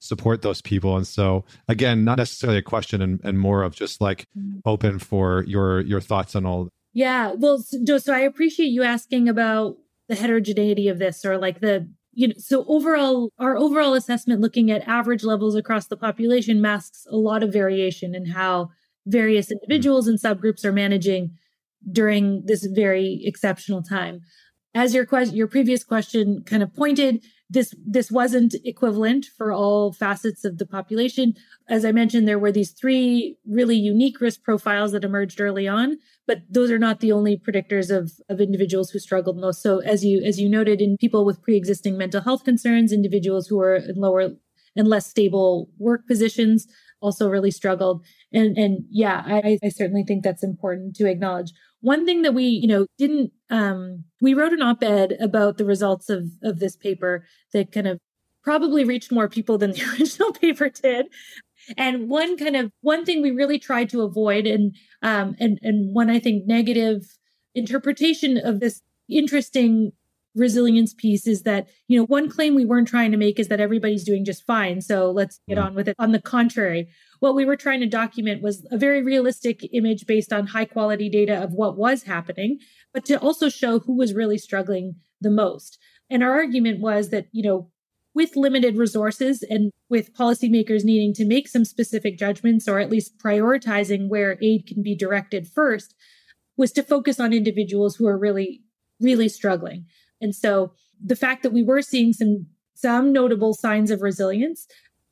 [0.00, 4.00] support those people and so again not necessarily a question and, and more of just
[4.00, 4.58] like mm-hmm.
[4.64, 9.28] open for your your thoughts on all yeah well so, so i appreciate you asking
[9.28, 9.76] about
[10.08, 14.70] the heterogeneity of this or like the you know so overall our overall assessment looking
[14.70, 18.70] at average levels across the population masks a lot of variation in how
[19.06, 19.58] various mm-hmm.
[19.62, 21.30] individuals and subgroups are managing
[21.90, 24.20] during this very exceptional time.
[24.74, 29.92] As your question, your previous question kind of pointed, this this wasn't equivalent for all
[29.92, 31.34] facets of the population.
[31.68, 35.98] As I mentioned, there were these three really unique risk profiles that emerged early on,
[36.28, 39.62] but those are not the only predictors of of individuals who struggled most.
[39.62, 43.60] So as you as you noted, in people with pre-existing mental health concerns, individuals who
[43.60, 44.30] are in lower
[44.76, 46.68] and less stable work positions
[47.02, 48.04] also really struggled.
[48.32, 51.52] And and yeah, I, I certainly think that's important to acknowledge.
[51.80, 56.08] One thing that we, you know, didn't um we wrote an op-ed about the results
[56.08, 57.98] of of this paper that kind of
[58.42, 61.06] probably reached more people than the original paper did.
[61.76, 65.94] And one kind of one thing we really tried to avoid and um and and
[65.94, 67.16] one I think negative
[67.54, 69.92] interpretation of this interesting
[70.36, 73.60] resilience piece is that you know one claim we weren't trying to make is that
[73.60, 75.64] everybody's doing just fine so let's get mm.
[75.64, 76.88] on with it on the contrary
[77.20, 81.08] what we were trying to document was a very realistic image based on high quality
[81.08, 82.58] data of what was happening,
[82.92, 85.78] but to also show who was really struggling the most.
[86.08, 87.70] And our argument was that, you know,
[88.14, 93.18] with limited resources and with policymakers needing to make some specific judgments or at least
[93.18, 95.94] prioritizing where aid can be directed first,
[96.56, 98.62] was to focus on individuals who are really,
[98.98, 99.86] really struggling.
[100.20, 100.72] And so
[101.04, 104.66] the fact that we were seeing some some notable signs of resilience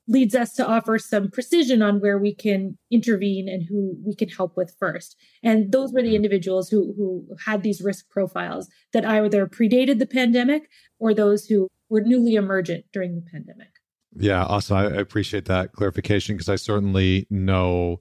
[0.09, 4.29] leads us to offer some precision on where we can intervene and who we can
[4.29, 5.17] help with first.
[5.43, 6.17] And those were the mm-hmm.
[6.17, 11.69] individuals who, who had these risk profiles that either predated the pandemic or those who
[11.91, 13.69] were newly emergent during the pandemic.
[14.17, 18.01] Yeah, also, I appreciate that clarification because I certainly know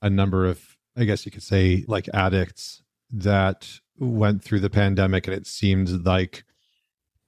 [0.00, 3.68] a number of, I guess you could say, like addicts that
[4.02, 6.44] went through the pandemic and it seemed like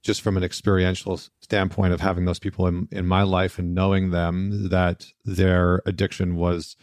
[0.03, 4.11] just from an experiential standpoint of having those people in, in my life and knowing
[4.11, 6.75] them that their addiction was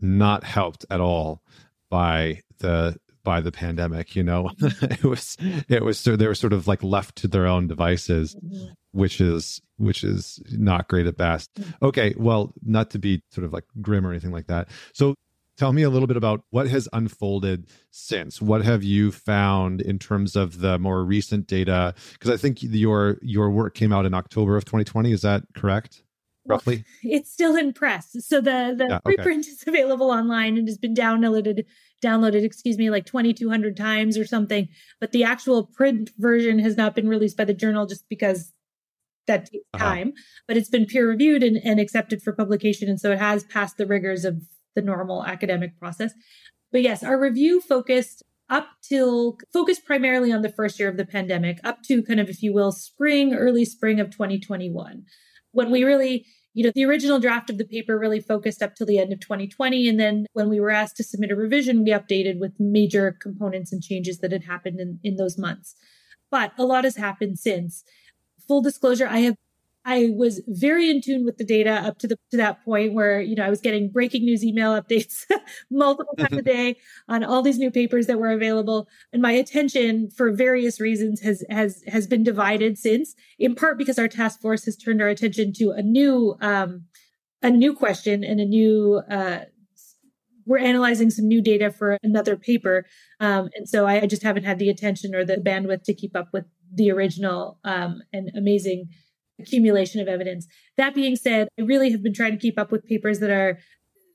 [0.00, 1.42] not helped at all
[1.90, 5.36] by the by the pandemic you know it was
[5.68, 8.72] it was they were sort of like left to their own devices mm-hmm.
[8.90, 11.84] which is which is not great at best mm-hmm.
[11.84, 15.14] okay well not to be sort of like grim or anything like that so
[15.58, 18.40] Tell me a little bit about what has unfolded since.
[18.40, 21.94] What have you found in terms of the more recent data?
[22.12, 25.12] Because I think your your work came out in October of 2020.
[25.12, 26.02] Is that correct?
[26.44, 28.16] Roughly, well, it's still in press.
[28.20, 29.50] So the the yeah, preprint okay.
[29.50, 31.64] is available online and has been downloaded
[32.02, 34.68] downloaded, excuse me, like 2,200 times or something.
[35.00, 38.52] But the actual print version has not been released by the journal just because
[39.26, 39.84] that takes uh-huh.
[39.84, 40.12] time.
[40.48, 43.76] But it's been peer reviewed and, and accepted for publication, and so it has passed
[43.76, 44.42] the rigors of
[44.74, 46.12] the normal academic process.
[46.70, 51.06] But yes, our review focused up till focused primarily on the first year of the
[51.06, 55.04] pandemic, up to kind of, if you will, spring, early spring of 2021,
[55.52, 58.86] when we really you know, the original draft of the paper really focused up till
[58.86, 59.88] the end of 2020.
[59.88, 63.72] And then when we were asked to submit a revision, we updated with major components
[63.72, 65.74] and changes that had happened in, in those months.
[66.30, 67.84] but a lot has happened since.
[68.48, 69.36] Full disclosure, I have
[69.84, 73.20] I was very in tune with the data up to the to that point where
[73.20, 75.24] you know I was getting breaking news email updates
[75.70, 76.76] multiple times a day
[77.08, 81.44] on all these new papers that were available, and my attention for various reasons has
[81.50, 83.14] has has been divided since.
[83.38, 86.84] In part because our task force has turned our attention to a new um,
[87.42, 89.40] a new question and a new uh,
[90.46, 92.86] we're analyzing some new data for another paper,
[93.18, 96.16] um, and so I, I, just haven't had the attention or the bandwidth to keep
[96.16, 98.88] up with the original um, and amazing
[99.40, 100.46] accumulation of evidence.
[100.76, 103.58] That being said, I really have been trying to keep up with papers that are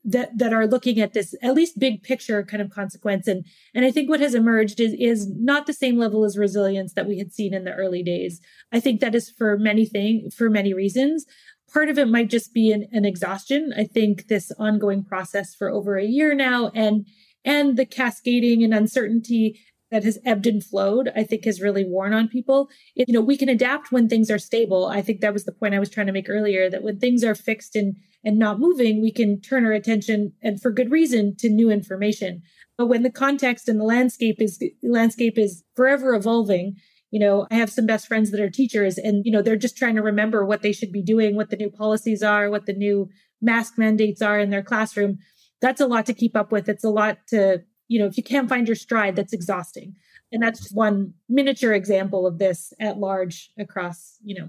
[0.04, 3.44] that that are looking at this at least big picture kind of consequence and
[3.74, 7.06] and I think what has emerged is is not the same level as resilience that
[7.06, 8.40] we had seen in the early days.
[8.72, 11.26] I think that is for many things for many reasons.
[11.72, 13.74] Part of it might just be an, an exhaustion.
[13.76, 17.06] I think this ongoing process for over a year now and
[17.44, 19.60] and the cascading and uncertainty
[19.90, 22.68] that has ebbed and flowed, I think has really worn on people.
[22.94, 24.86] It, you know, we can adapt when things are stable.
[24.86, 27.24] I think that was the point I was trying to make earlier that when things
[27.24, 31.36] are fixed and and not moving, we can turn our attention and for good reason
[31.36, 32.42] to new information.
[32.76, 36.76] But when the context and the landscape is landscape is forever evolving,
[37.10, 39.76] you know, I have some best friends that are teachers and you know, they're just
[39.76, 42.72] trying to remember what they should be doing, what the new policies are, what the
[42.72, 43.08] new
[43.40, 45.18] mask mandates are in their classroom.
[45.60, 46.68] That's a lot to keep up with.
[46.68, 49.96] It's a lot to you know, if you can't find your stride, that's exhausting.
[50.30, 54.48] And that's just one miniature example of this at large across, you know,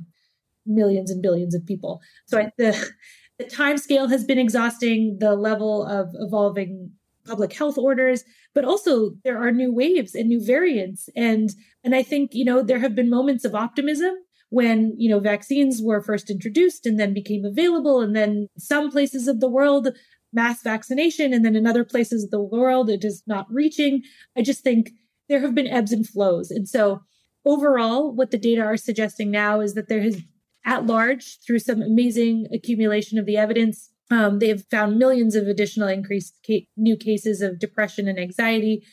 [0.65, 2.01] millions and billions of people.
[2.27, 2.91] So I, the
[3.39, 6.91] the time scale has been exhausting, the level of evolving
[7.25, 8.23] public health orders,
[8.53, 11.09] but also there are new waves and new variants.
[11.15, 11.49] And
[11.83, 14.15] and I think, you know, there have been moments of optimism
[14.49, 18.01] when, you know, vaccines were first introduced and then became available.
[18.01, 19.89] And then some places of the world
[20.31, 24.03] mass vaccination and then in other places of the world it is not reaching.
[24.37, 24.91] I just think
[25.27, 26.51] there have been ebbs and flows.
[26.51, 27.01] And so
[27.45, 30.21] overall what the data are suggesting now is that there has
[30.65, 35.47] at large through some amazing accumulation of the evidence um, they have found millions of
[35.47, 38.83] additional increased ca- new cases of depression and anxiety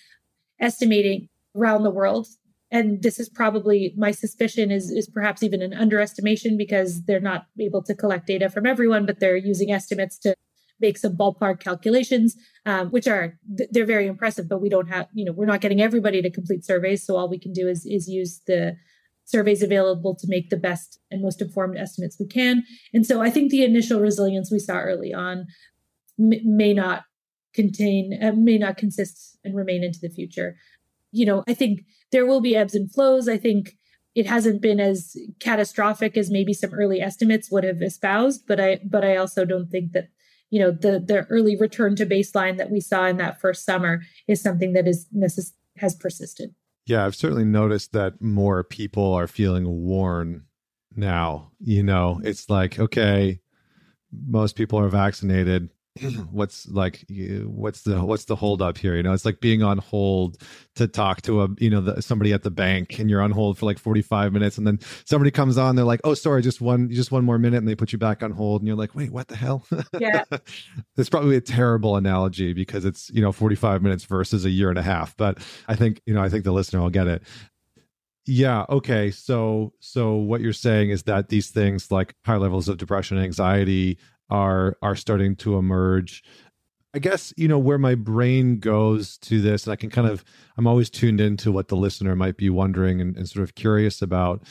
[0.61, 2.27] estimating around the world.
[2.71, 7.47] And this is probably my suspicion is is perhaps even an underestimation because they're not
[7.61, 10.35] able to collect data from everyone but they're using estimates to
[10.81, 13.39] make some ballpark calculations, um, which are
[13.71, 14.49] they're very impressive.
[14.49, 17.29] But we don't have, you know, we're not getting everybody to complete surveys, so all
[17.29, 18.77] we can do is is use the
[19.25, 22.63] surveys available to make the best and most informed estimates we can.
[22.95, 25.47] And so I think the initial resilience we saw early on
[26.17, 27.03] may not
[27.53, 30.57] contain, uh, may not consist and remain into the future.
[31.11, 31.81] You know, I think
[32.13, 33.29] there will be ebbs and flows.
[33.29, 33.77] I think
[34.15, 38.81] it hasn't been as catastrophic as maybe some early estimates would have espoused, but I
[38.85, 40.09] but I also don't think that
[40.51, 44.03] you know the the early return to baseline that we saw in that first summer
[44.29, 46.55] is something that is necess- has persisted.
[46.87, 50.45] Yeah i've certainly noticed that more people are feeling worn
[50.95, 52.21] now you know?
[52.25, 53.41] It's like okay
[54.27, 55.71] most people are vaccinated
[56.31, 58.97] what's like what's the what's the hold up here?
[58.97, 60.39] You know it's like being on hold
[60.77, 63.59] to talk to a you know the, somebody at the bank and you're on hold
[63.59, 66.91] for like 45 minutes and then somebody comes on they're like oh sorry just one
[66.91, 69.11] just one more minute and they put you back on hold and you're like wait
[69.11, 69.67] what the hell?
[69.99, 70.25] Yeah.
[70.97, 74.79] It's probably a terrible analogy because it's you know 45 minutes versus a year and
[74.79, 75.39] a half but
[75.69, 77.23] i think you know i think the listener will get it.
[78.27, 82.79] Yeah okay so so what you're saying is that these things like high levels of
[82.79, 83.99] depression anxiety
[84.31, 86.23] are are starting to emerge.
[86.95, 90.25] I guess you know where my brain goes to this and i can kind of
[90.57, 94.01] i'm always tuned into what the listener might be wondering and, and sort of curious
[94.03, 94.43] about.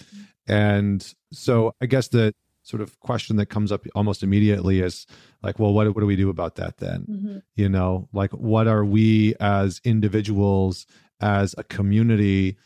[0.47, 5.07] And so i guess the sort of question that comes up almost immediately is
[5.41, 7.05] like well what, what do we do about that then?
[7.09, 7.37] Mm-hmm.
[7.55, 10.85] you know like what are we as individuals
[11.19, 12.57] as a community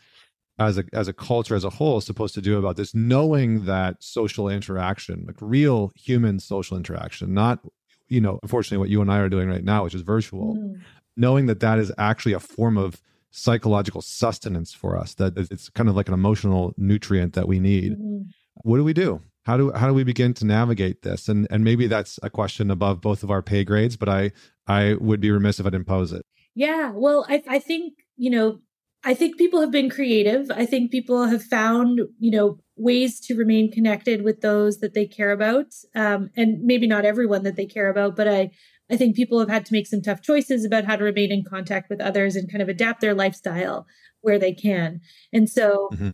[0.60, 3.64] as a as a culture as a whole is supposed to do about this knowing
[3.64, 7.60] that social interaction like real human social interaction not
[8.08, 10.78] you know unfortunately what you and i are doing right now which is virtual mm.
[11.16, 15.88] knowing that that is actually a form of psychological sustenance for us that it's kind
[15.88, 18.24] of like an emotional nutrient that we need mm.
[18.62, 21.64] what do we do how do how do we begin to navigate this and and
[21.64, 24.30] maybe that's a question above both of our pay grades but i
[24.66, 28.28] i would be remiss if i didn't pose it yeah well i i think you
[28.28, 28.58] know
[29.02, 30.50] I think people have been creative.
[30.50, 35.06] I think people have found, you know, ways to remain connected with those that they
[35.06, 38.14] care about, um, and maybe not everyone that they care about.
[38.14, 38.50] But I,
[38.90, 41.44] I think people have had to make some tough choices about how to remain in
[41.44, 43.86] contact with others and kind of adapt their lifestyle
[44.20, 45.00] where they can.
[45.32, 46.10] And so, mm-hmm.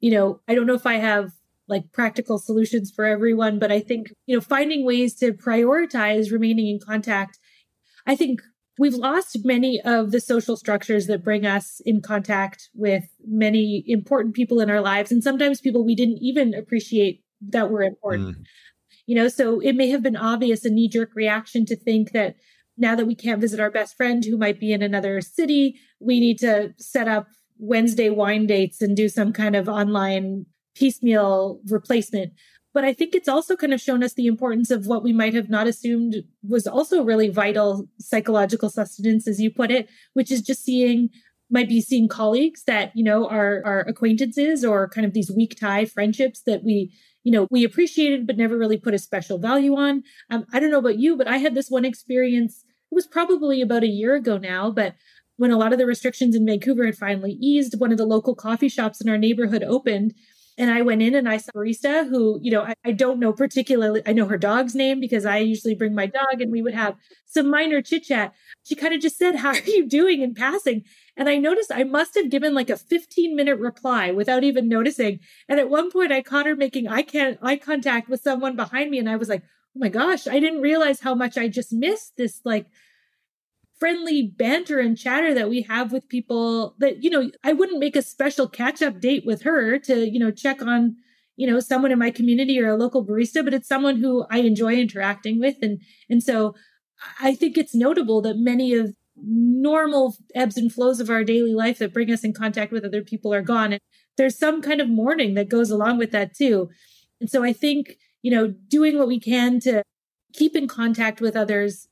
[0.00, 1.32] you know, I don't know if I have
[1.68, 6.68] like practical solutions for everyone, but I think you know finding ways to prioritize remaining
[6.68, 7.38] in contact.
[8.06, 8.40] I think
[8.78, 14.34] we've lost many of the social structures that bring us in contact with many important
[14.34, 18.38] people in our lives and sometimes people we didn't even appreciate that were important.
[18.38, 18.44] Mm.
[19.06, 22.36] You know, so it may have been obvious a knee jerk reaction to think that
[22.76, 26.20] now that we can't visit our best friend who might be in another city, we
[26.20, 32.32] need to set up Wednesday wine dates and do some kind of online piecemeal replacement.
[32.74, 35.32] But I think it's also kind of shown us the importance of what we might
[35.32, 36.16] have not assumed
[36.46, 41.08] was also really vital psychological sustenance, as you put it, which is just seeing
[41.50, 45.56] might be seeing colleagues that you know are are acquaintances or kind of these weak
[45.58, 49.76] tie friendships that we you know we appreciated but never really put a special value
[49.76, 50.02] on.
[50.30, 53.60] Um, i don't know about you but i had this one experience it was probably
[53.60, 54.94] about a year ago now but
[55.36, 58.34] when a lot of the restrictions in vancouver had finally eased one of the local
[58.34, 60.14] coffee shops in our neighborhood opened
[60.56, 63.32] and I went in and I saw barista who, you know, I, I, don't know
[63.32, 66.74] particularly, I know her dog's name because I usually bring my dog and we would
[66.74, 66.94] have
[67.26, 68.32] some minor chit chat.
[68.62, 70.84] She kind of just said, How are you doing in passing?
[71.16, 75.18] And I noticed I must have given like a 15 minute reply without even noticing.
[75.48, 78.90] And at one point I caught her making eye, can- eye contact with someone behind
[78.90, 78.98] me.
[78.98, 82.12] And I was like, Oh my gosh, I didn't realize how much I just missed
[82.16, 82.66] this like
[83.78, 87.96] friendly banter and chatter that we have with people that you know i wouldn't make
[87.96, 90.96] a special catch up date with her to you know check on
[91.36, 94.38] you know someone in my community or a local barista but it's someone who i
[94.38, 95.56] enjoy interacting with.
[95.62, 96.54] And and so
[97.20, 101.78] i think it's notable that many of normal ebbs and flows of our daily life
[101.78, 103.72] that bring us in contact with other people are gone.
[103.72, 103.80] And
[104.16, 106.68] there's some kind of mourning that goes along with that too.
[107.20, 109.82] And so i think you know doing what we can to
[110.32, 111.88] keep in contact with others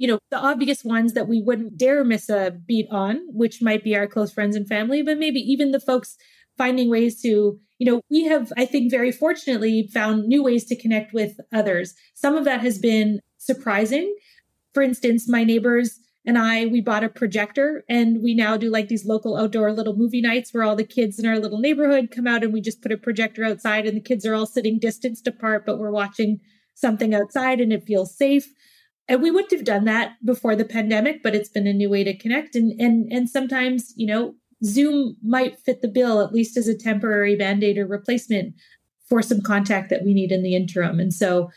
[0.00, 3.84] you know, the obvious ones that we wouldn't dare miss a beat on, which might
[3.84, 6.16] be our close friends and family, but maybe even the folks
[6.56, 10.74] finding ways to, you know, we have, I think, very fortunately found new ways to
[10.76, 11.94] connect with others.
[12.14, 14.16] Some of that has been surprising.
[14.72, 18.88] For instance, my neighbors and I, we bought a projector and we now do like
[18.88, 22.26] these local outdoor little movie nights where all the kids in our little neighborhood come
[22.26, 25.26] out and we just put a projector outside and the kids are all sitting distanced
[25.26, 26.40] apart, but we're watching
[26.74, 28.48] something outside and it feels safe
[29.10, 32.04] and we wouldn't have done that before the pandemic but it's been a new way
[32.04, 32.54] to connect.
[32.54, 34.34] And and and sometimes you know
[34.64, 38.54] zoom might fit the bill at least as a temporary band-aid or replacement
[39.08, 41.00] for some contact that we need in the interim.
[41.00, 41.50] And so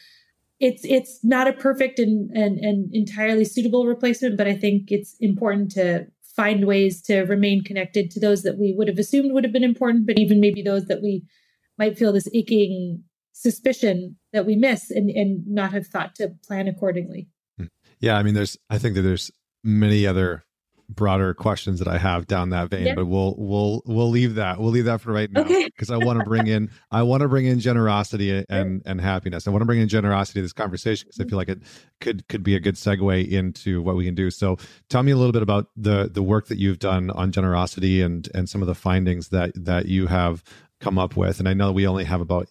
[0.59, 5.15] it's it's not a perfect and and, and entirely suitable replacement but i think it's
[5.19, 9.43] important to find ways to remain connected to those that we would have assumed would
[9.43, 11.23] have been important but even maybe those that we
[11.77, 16.67] might feel this aching suspicion that we miss and, and not have thought to plan
[16.67, 17.27] accordingly
[18.03, 18.57] yeah, I mean, there's.
[18.69, 19.31] I think that there's
[19.63, 20.43] many other
[20.89, 22.95] broader questions that I have down that vein, yeah.
[22.95, 24.59] but we'll we'll we'll leave that.
[24.59, 25.93] We'll leave that for right now because okay.
[25.93, 29.47] I want to bring in I want to bring in generosity and and happiness.
[29.47, 31.61] I want to bring in generosity to this conversation because I feel like it
[32.01, 34.29] could could be a good segue into what we can do.
[34.29, 34.57] So,
[34.89, 38.27] tell me a little bit about the the work that you've done on generosity and
[38.35, 40.43] and some of the findings that that you have
[40.81, 41.39] come up with.
[41.39, 42.49] And I know we only have about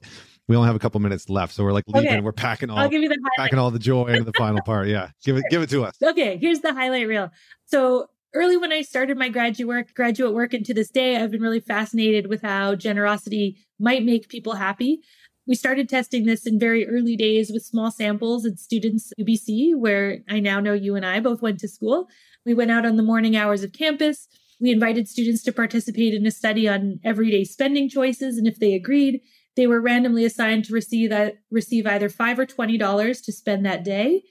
[0.52, 2.10] we only have a couple minutes left, so we're like leaving.
[2.10, 2.20] Okay.
[2.20, 2.76] We're packing all.
[2.76, 3.38] I'll give you the highlight.
[3.38, 4.86] packing all the joy into the final part.
[4.86, 5.96] Yeah, give it give it to us.
[6.02, 7.30] Okay, here's the highlight reel.
[7.64, 11.30] So early when I started my graduate work, graduate work, and to this day, I've
[11.30, 15.00] been really fascinated with how generosity might make people happy.
[15.46, 20.18] We started testing this in very early days with small samples at students UBC, where
[20.28, 22.08] I now know you and I both went to school.
[22.44, 24.28] We went out on the morning hours of campus.
[24.60, 28.74] We invited students to participate in a study on everyday spending choices, and if they
[28.74, 29.22] agreed,
[29.56, 33.64] they were randomly assigned to receive that receive either five or twenty dollars to spend
[33.66, 34.22] that day.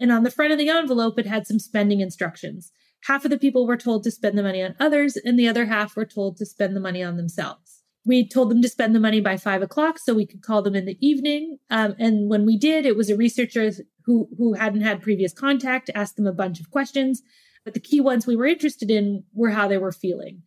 [0.00, 2.70] And on the front of the envelope, it had some spending instructions.
[3.04, 5.66] Half of the people were told to spend the money on others, and the other
[5.66, 7.82] half were told to spend the money on themselves.
[8.04, 10.74] We told them to spend the money by five o'clock so we could call them
[10.74, 11.58] in the evening.
[11.70, 13.70] Um, and when we did, it was a researcher
[14.04, 17.22] who, who hadn't had previous contact, asked them a bunch of questions.
[17.64, 20.42] But the key ones we were interested in were how they were feeling.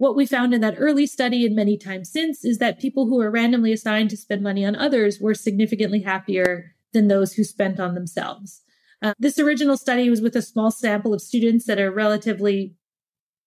[0.00, 3.16] What we found in that early study and many times since is that people who
[3.16, 7.78] were randomly assigned to spend money on others were significantly happier than those who spent
[7.78, 8.62] on themselves.
[9.02, 12.74] Uh, this original study was with a small sample of students that are relatively,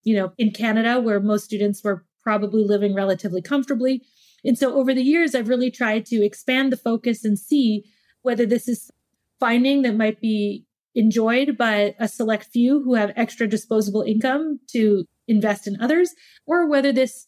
[0.04, 4.04] you know, in Canada, where most students were probably living relatively comfortably.
[4.45, 7.84] And so over the years, I've really tried to expand the focus and see
[8.22, 8.91] whether this is
[9.39, 15.08] finding that might be enjoyed by a select few who have extra disposable income to
[15.28, 16.14] invest in others,
[16.46, 17.26] or whether this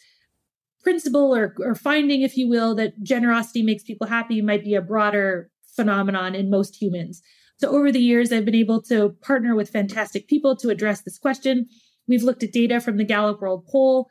[0.84, 4.82] principle or, or finding, if you will, that generosity makes people happy might be a
[4.82, 7.22] broader phenomenon in most humans.
[7.58, 11.18] So over the years, I've been able to partner with fantastic people to address this
[11.18, 11.68] question.
[12.08, 14.10] We've looked at data from the Gallup World Poll,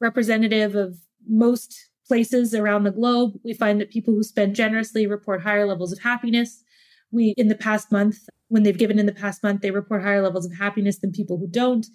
[0.00, 0.96] representative of
[1.28, 3.32] most places around the globe.
[3.44, 6.62] We find that people who spend generously report higher levels of happiness.
[7.10, 8.18] We, in the past month,
[8.48, 11.38] when they've given in the past month, they report higher levels of happiness than people
[11.38, 11.86] who don't.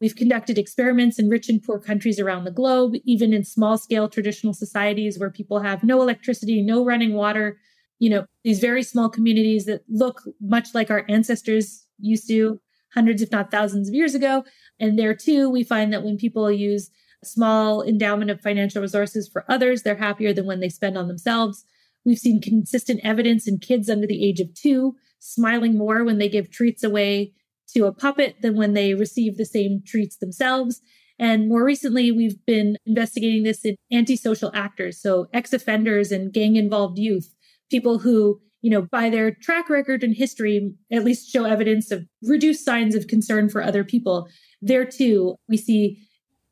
[0.00, 4.08] We've conducted experiments in rich and poor countries around the globe, even in small scale
[4.08, 7.58] traditional societies where people have no electricity, no running water,
[7.98, 12.60] you know, these very small communities that look much like our ancestors used to
[12.92, 14.44] hundreds, if not thousands of years ago.
[14.78, 16.90] And there too, we find that when people use
[17.22, 21.08] a small endowment of financial resources for others, they're happier than when they spend on
[21.08, 21.64] themselves.
[22.04, 26.28] We've seen consistent evidence in kids under the age of two smiling more when they
[26.28, 27.32] give treats away
[27.74, 30.80] to a puppet than when they receive the same treats themselves.
[31.18, 36.56] And more recently, we've been investigating this in antisocial actors, so ex offenders and gang
[36.56, 37.32] involved youth,
[37.70, 42.06] people who, you know, by their track record and history, at least show evidence of
[42.22, 44.28] reduced signs of concern for other people.
[44.60, 45.98] There too, we see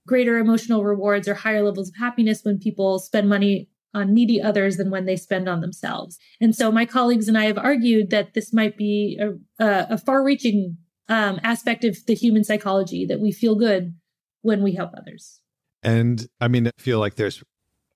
[0.07, 4.77] greater emotional rewards or higher levels of happiness when people spend money on needy others
[4.77, 6.19] than when they spend on themselves.
[6.41, 10.25] And so my colleagues and I have argued that this might be a, a far
[10.25, 10.79] reaching
[11.09, 13.95] um, aspect of the human psychology that we feel good
[14.43, 15.41] when we help others.
[15.83, 17.43] And I mean, I feel like there's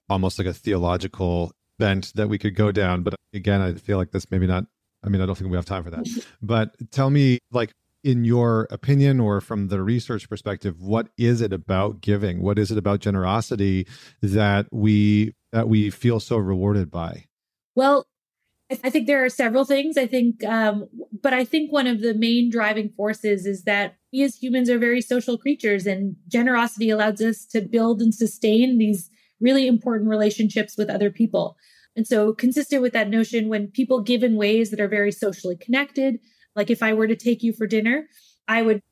[0.08, 3.02] almost like a theological bent that we could go down.
[3.02, 4.64] But again, I feel like this maybe not,
[5.04, 6.06] I mean, I don't think we have time for that.
[6.42, 7.72] but tell me, like,
[8.06, 12.70] in your opinion or from the research perspective what is it about giving what is
[12.70, 13.84] it about generosity
[14.22, 17.24] that we that we feel so rewarded by
[17.74, 18.06] well
[18.70, 19.96] I think there are several things.
[19.96, 20.88] I think, um,
[21.22, 24.78] but I think one of the main driving forces is that we as humans are
[24.78, 29.08] very social creatures, and generosity allows us to build and sustain these
[29.40, 31.56] really important relationships with other people.
[31.94, 35.56] And so, consistent with that notion, when people give in ways that are very socially
[35.56, 36.18] connected,
[36.56, 38.08] like if I were to take you for dinner,
[38.48, 38.82] I would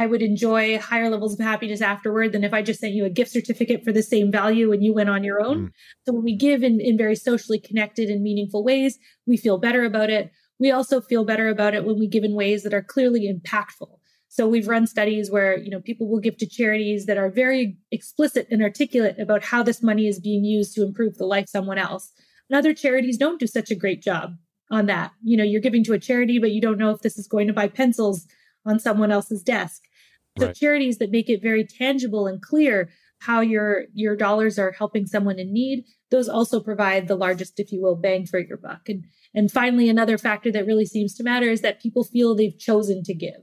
[0.00, 3.10] I would enjoy higher levels of happiness afterward than if I just sent you a
[3.10, 5.66] gift certificate for the same value and you went on your own.
[5.66, 5.70] Mm.
[6.06, 9.84] So when we give in, in very socially connected and meaningful ways, we feel better
[9.84, 10.32] about it.
[10.58, 13.98] We also feel better about it when we give in ways that are clearly impactful.
[14.28, 17.76] So we've run studies where, you know, people will give to charities that are very
[17.92, 21.50] explicit and articulate about how this money is being used to improve the life of
[21.50, 22.10] someone else.
[22.48, 24.36] And other charities don't do such a great job
[24.70, 25.12] on that.
[25.22, 27.48] You know, you're giving to a charity, but you don't know if this is going
[27.48, 28.26] to buy pencils
[28.66, 29.82] on someone else's desk.
[30.40, 30.56] So right.
[30.56, 35.38] charities that make it very tangible and clear how your your dollars are helping someone
[35.38, 38.88] in need, those also provide the largest, if you will, bang for your buck.
[38.88, 42.58] And and finally, another factor that really seems to matter is that people feel they've
[42.58, 43.42] chosen to give.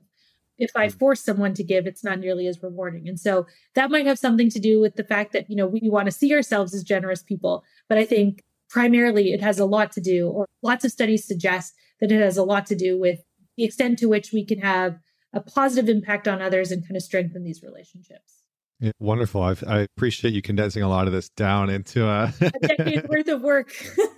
[0.57, 0.97] If I hmm.
[0.97, 3.07] force someone to give, it's not nearly as rewarding.
[3.07, 3.45] And so
[3.75, 6.11] that might have something to do with the fact that, you know, we want to
[6.11, 7.63] see ourselves as generous people.
[7.87, 11.73] But I think primarily it has a lot to do, or lots of studies suggest
[12.01, 13.19] that it has a lot to do with
[13.55, 14.97] the extent to which we can have
[15.34, 18.43] a positive impact on others and kind of strengthen these relationships.
[18.80, 19.41] Yeah, wonderful.
[19.41, 23.28] I've, i appreciate you condensing a lot of this down into a, a decade's worth
[23.28, 23.73] of work.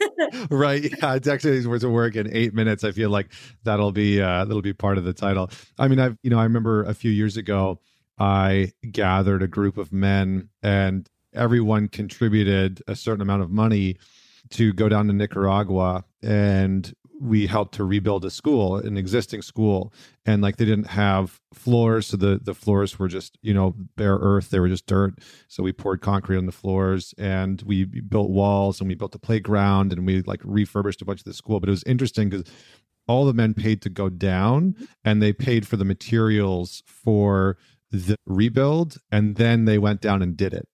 [0.49, 0.83] right.
[0.83, 1.13] Yeah.
[1.15, 2.83] A decade's worth of work in eight minutes.
[2.83, 3.31] I feel like
[3.63, 5.49] that'll be, uh, that'll be part of the title.
[5.77, 7.79] I mean, I've, you know, I remember a few years ago,
[8.17, 13.97] I gathered a group of men and everyone contributed a certain amount of money
[14.51, 19.93] to go down to Nicaragua and we helped to rebuild a school, an existing school,
[20.25, 24.17] and like they didn't have floors, so the the floors were just you know bare
[24.21, 25.19] earth; they were just dirt.
[25.47, 29.19] So we poured concrete on the floors, and we built walls, and we built a
[29.19, 31.59] playground, and we like refurbished a bunch of the school.
[31.59, 32.45] But it was interesting because
[33.07, 37.57] all the men paid to go down, and they paid for the materials for
[37.91, 40.67] the rebuild, and then they went down and did it.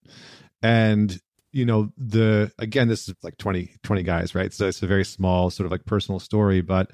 [0.62, 1.18] And
[1.56, 5.04] you know the again this is like 20 20 guys right so it's a very
[5.04, 6.90] small sort of like personal story but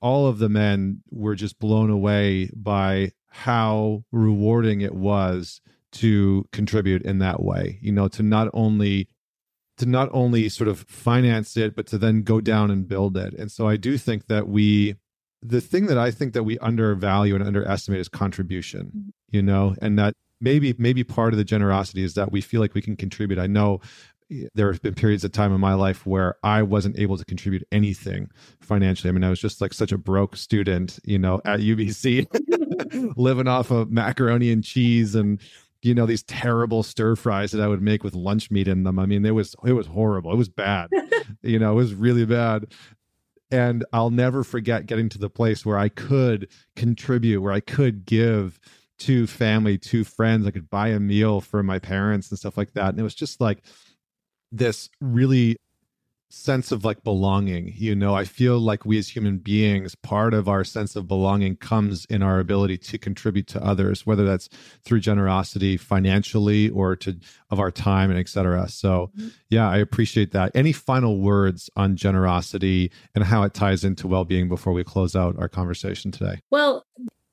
[0.00, 5.60] all of the men were just blown away by how rewarding it was
[5.92, 9.08] to contribute in that way you know to not only
[9.78, 13.32] to not only sort of finance it but to then go down and build it
[13.34, 14.96] and so i do think that we
[15.42, 19.08] the thing that i think that we undervalue and underestimate is contribution mm-hmm.
[19.30, 22.74] you know and that maybe maybe part of the generosity is that we feel like
[22.74, 23.38] we can contribute.
[23.38, 23.80] I know
[24.30, 27.24] eh, there have been periods of time in my life where I wasn't able to
[27.24, 28.28] contribute anything
[28.60, 29.08] financially.
[29.08, 32.26] I mean, I was just like such a broke student, you know, at UBC,
[33.16, 35.40] living off of macaroni and cheese and
[35.82, 38.98] you know these terrible stir fries that I would make with lunch meat in them.
[38.98, 40.32] I mean, it was it was horrible.
[40.32, 40.90] It was bad.
[41.42, 42.72] you know, it was really bad.
[43.50, 48.06] And I'll never forget getting to the place where I could contribute, where I could
[48.06, 48.58] give
[49.06, 50.46] to family, to friends.
[50.46, 52.90] I could buy a meal for my parents and stuff like that.
[52.90, 53.62] And it was just like
[54.50, 55.56] this really
[56.32, 57.74] sense of like belonging.
[57.76, 61.56] You know, I feel like we as human beings, part of our sense of belonging
[61.56, 64.48] comes in our ability to contribute to others, whether that's
[64.82, 67.18] through generosity financially or to
[67.50, 68.68] of our time and etc.
[68.68, 69.28] So mm-hmm.
[69.50, 70.52] yeah, I appreciate that.
[70.54, 75.36] Any final words on generosity and how it ties into well-being before we close out
[75.38, 76.40] our conversation today?
[76.50, 76.86] Well,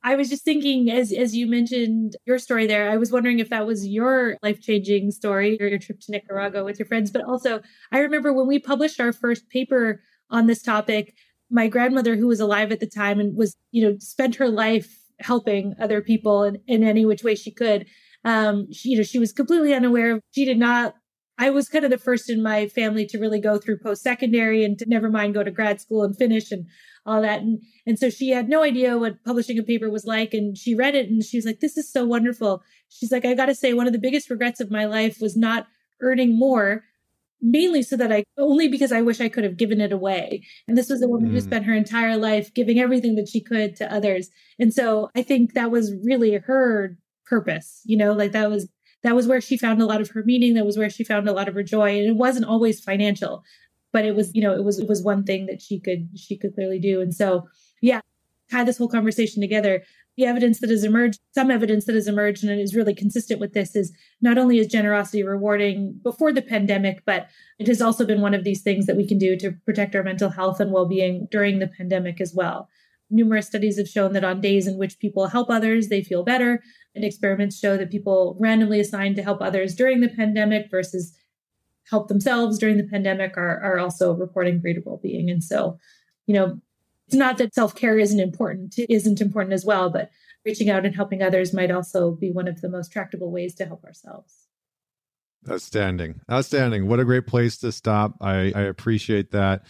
[0.04, 3.50] I was just thinking as as you mentioned your story there, I was wondering if
[3.50, 7.12] that was your life-changing story or your trip to Nicaragua with your friends.
[7.12, 11.16] But also I remember when we published our first paper on this topic,
[11.50, 14.95] my grandmother, who was alive at the time and was, you know, spent her life
[15.20, 17.86] helping other people in, in any which way she could.
[18.24, 20.93] Um, she, you know, she was completely unaware she did not
[21.40, 24.66] I was kind of the first in my family to really go through post secondary
[24.66, 26.68] and to never mind go to grad school and finish and
[27.06, 27.40] all that.
[27.40, 30.34] And, and so she had no idea what publishing a paper was like.
[30.34, 32.62] And she read it and she was like, this is so wonderful.
[32.90, 35.38] She's like, I got to say, one of the biggest regrets of my life was
[35.38, 35.68] not
[36.02, 36.84] earning more,
[37.42, 40.44] mainly so that I only because I wish I could have given it away.
[40.68, 41.34] And this was a woman mm.
[41.34, 44.30] who spent her entire life giving everything that she could to others.
[44.60, 48.68] And so I think that was really her purpose, you know, like that was
[49.04, 50.54] that was where she found a lot of her meaning.
[50.56, 51.97] That was where she found a lot of her joy.
[51.97, 53.43] And it wasn't always financial,
[53.93, 56.38] but it was, you know, it was, it was one thing that she could, she
[56.38, 57.02] could clearly do.
[57.02, 57.47] And so,
[57.82, 58.02] yeah,
[58.52, 59.84] tie this whole conversation together.
[60.18, 63.54] The evidence that has emerged, some evidence that has emerged and is really consistent with
[63.54, 68.20] this is not only is generosity rewarding before the pandemic, but it has also been
[68.20, 71.30] one of these things that we can do to protect our mental health and well-being
[71.32, 72.68] during the pandemic as well.
[73.10, 76.62] Numerous studies have shown that on days in which people help others, they feel better.
[76.95, 81.16] And experiments show that people randomly assigned to help others during the pandemic versus
[81.89, 85.30] help themselves during the pandemic are, are also reporting greater well-being.
[85.30, 85.80] And so,
[86.28, 86.60] you know,
[87.07, 90.12] it's not that self-care isn't important, it isn't important as well, but
[90.45, 93.66] reaching out and helping others might also be one of the most tractable ways to
[93.66, 94.45] help ourselves.
[95.49, 96.22] Outstanding.
[96.32, 96.88] Outstanding.
[96.88, 98.16] What a great place to stop.
[98.22, 99.66] I, I appreciate that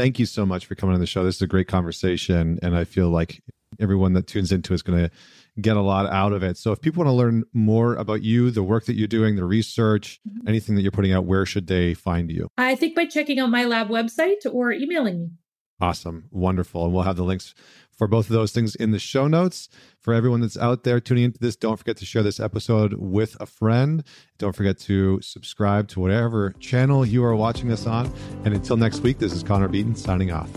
[0.00, 1.24] thank you so much for coming on the show.
[1.24, 3.42] This is a great conversation, and I feel like
[3.78, 5.10] everyone that tunes into is going to
[5.60, 6.56] get a lot out of it.
[6.56, 9.44] So, if people want to learn more about you, the work that you're doing, the
[9.44, 10.48] research, mm-hmm.
[10.48, 12.48] anything that you're putting out, where should they find you?
[12.56, 15.30] I think by checking out my lab website or emailing me.
[15.82, 16.28] Awesome.
[16.30, 16.84] Wonderful.
[16.84, 17.54] And we'll have the links
[18.00, 19.68] for both of those things in the show notes.
[19.98, 23.36] For everyone that's out there tuning into this, don't forget to share this episode with
[23.40, 24.02] a friend.
[24.38, 28.10] Don't forget to subscribe to whatever channel you are watching us on.
[28.46, 30.48] And until next week, this is Connor Beaton signing off.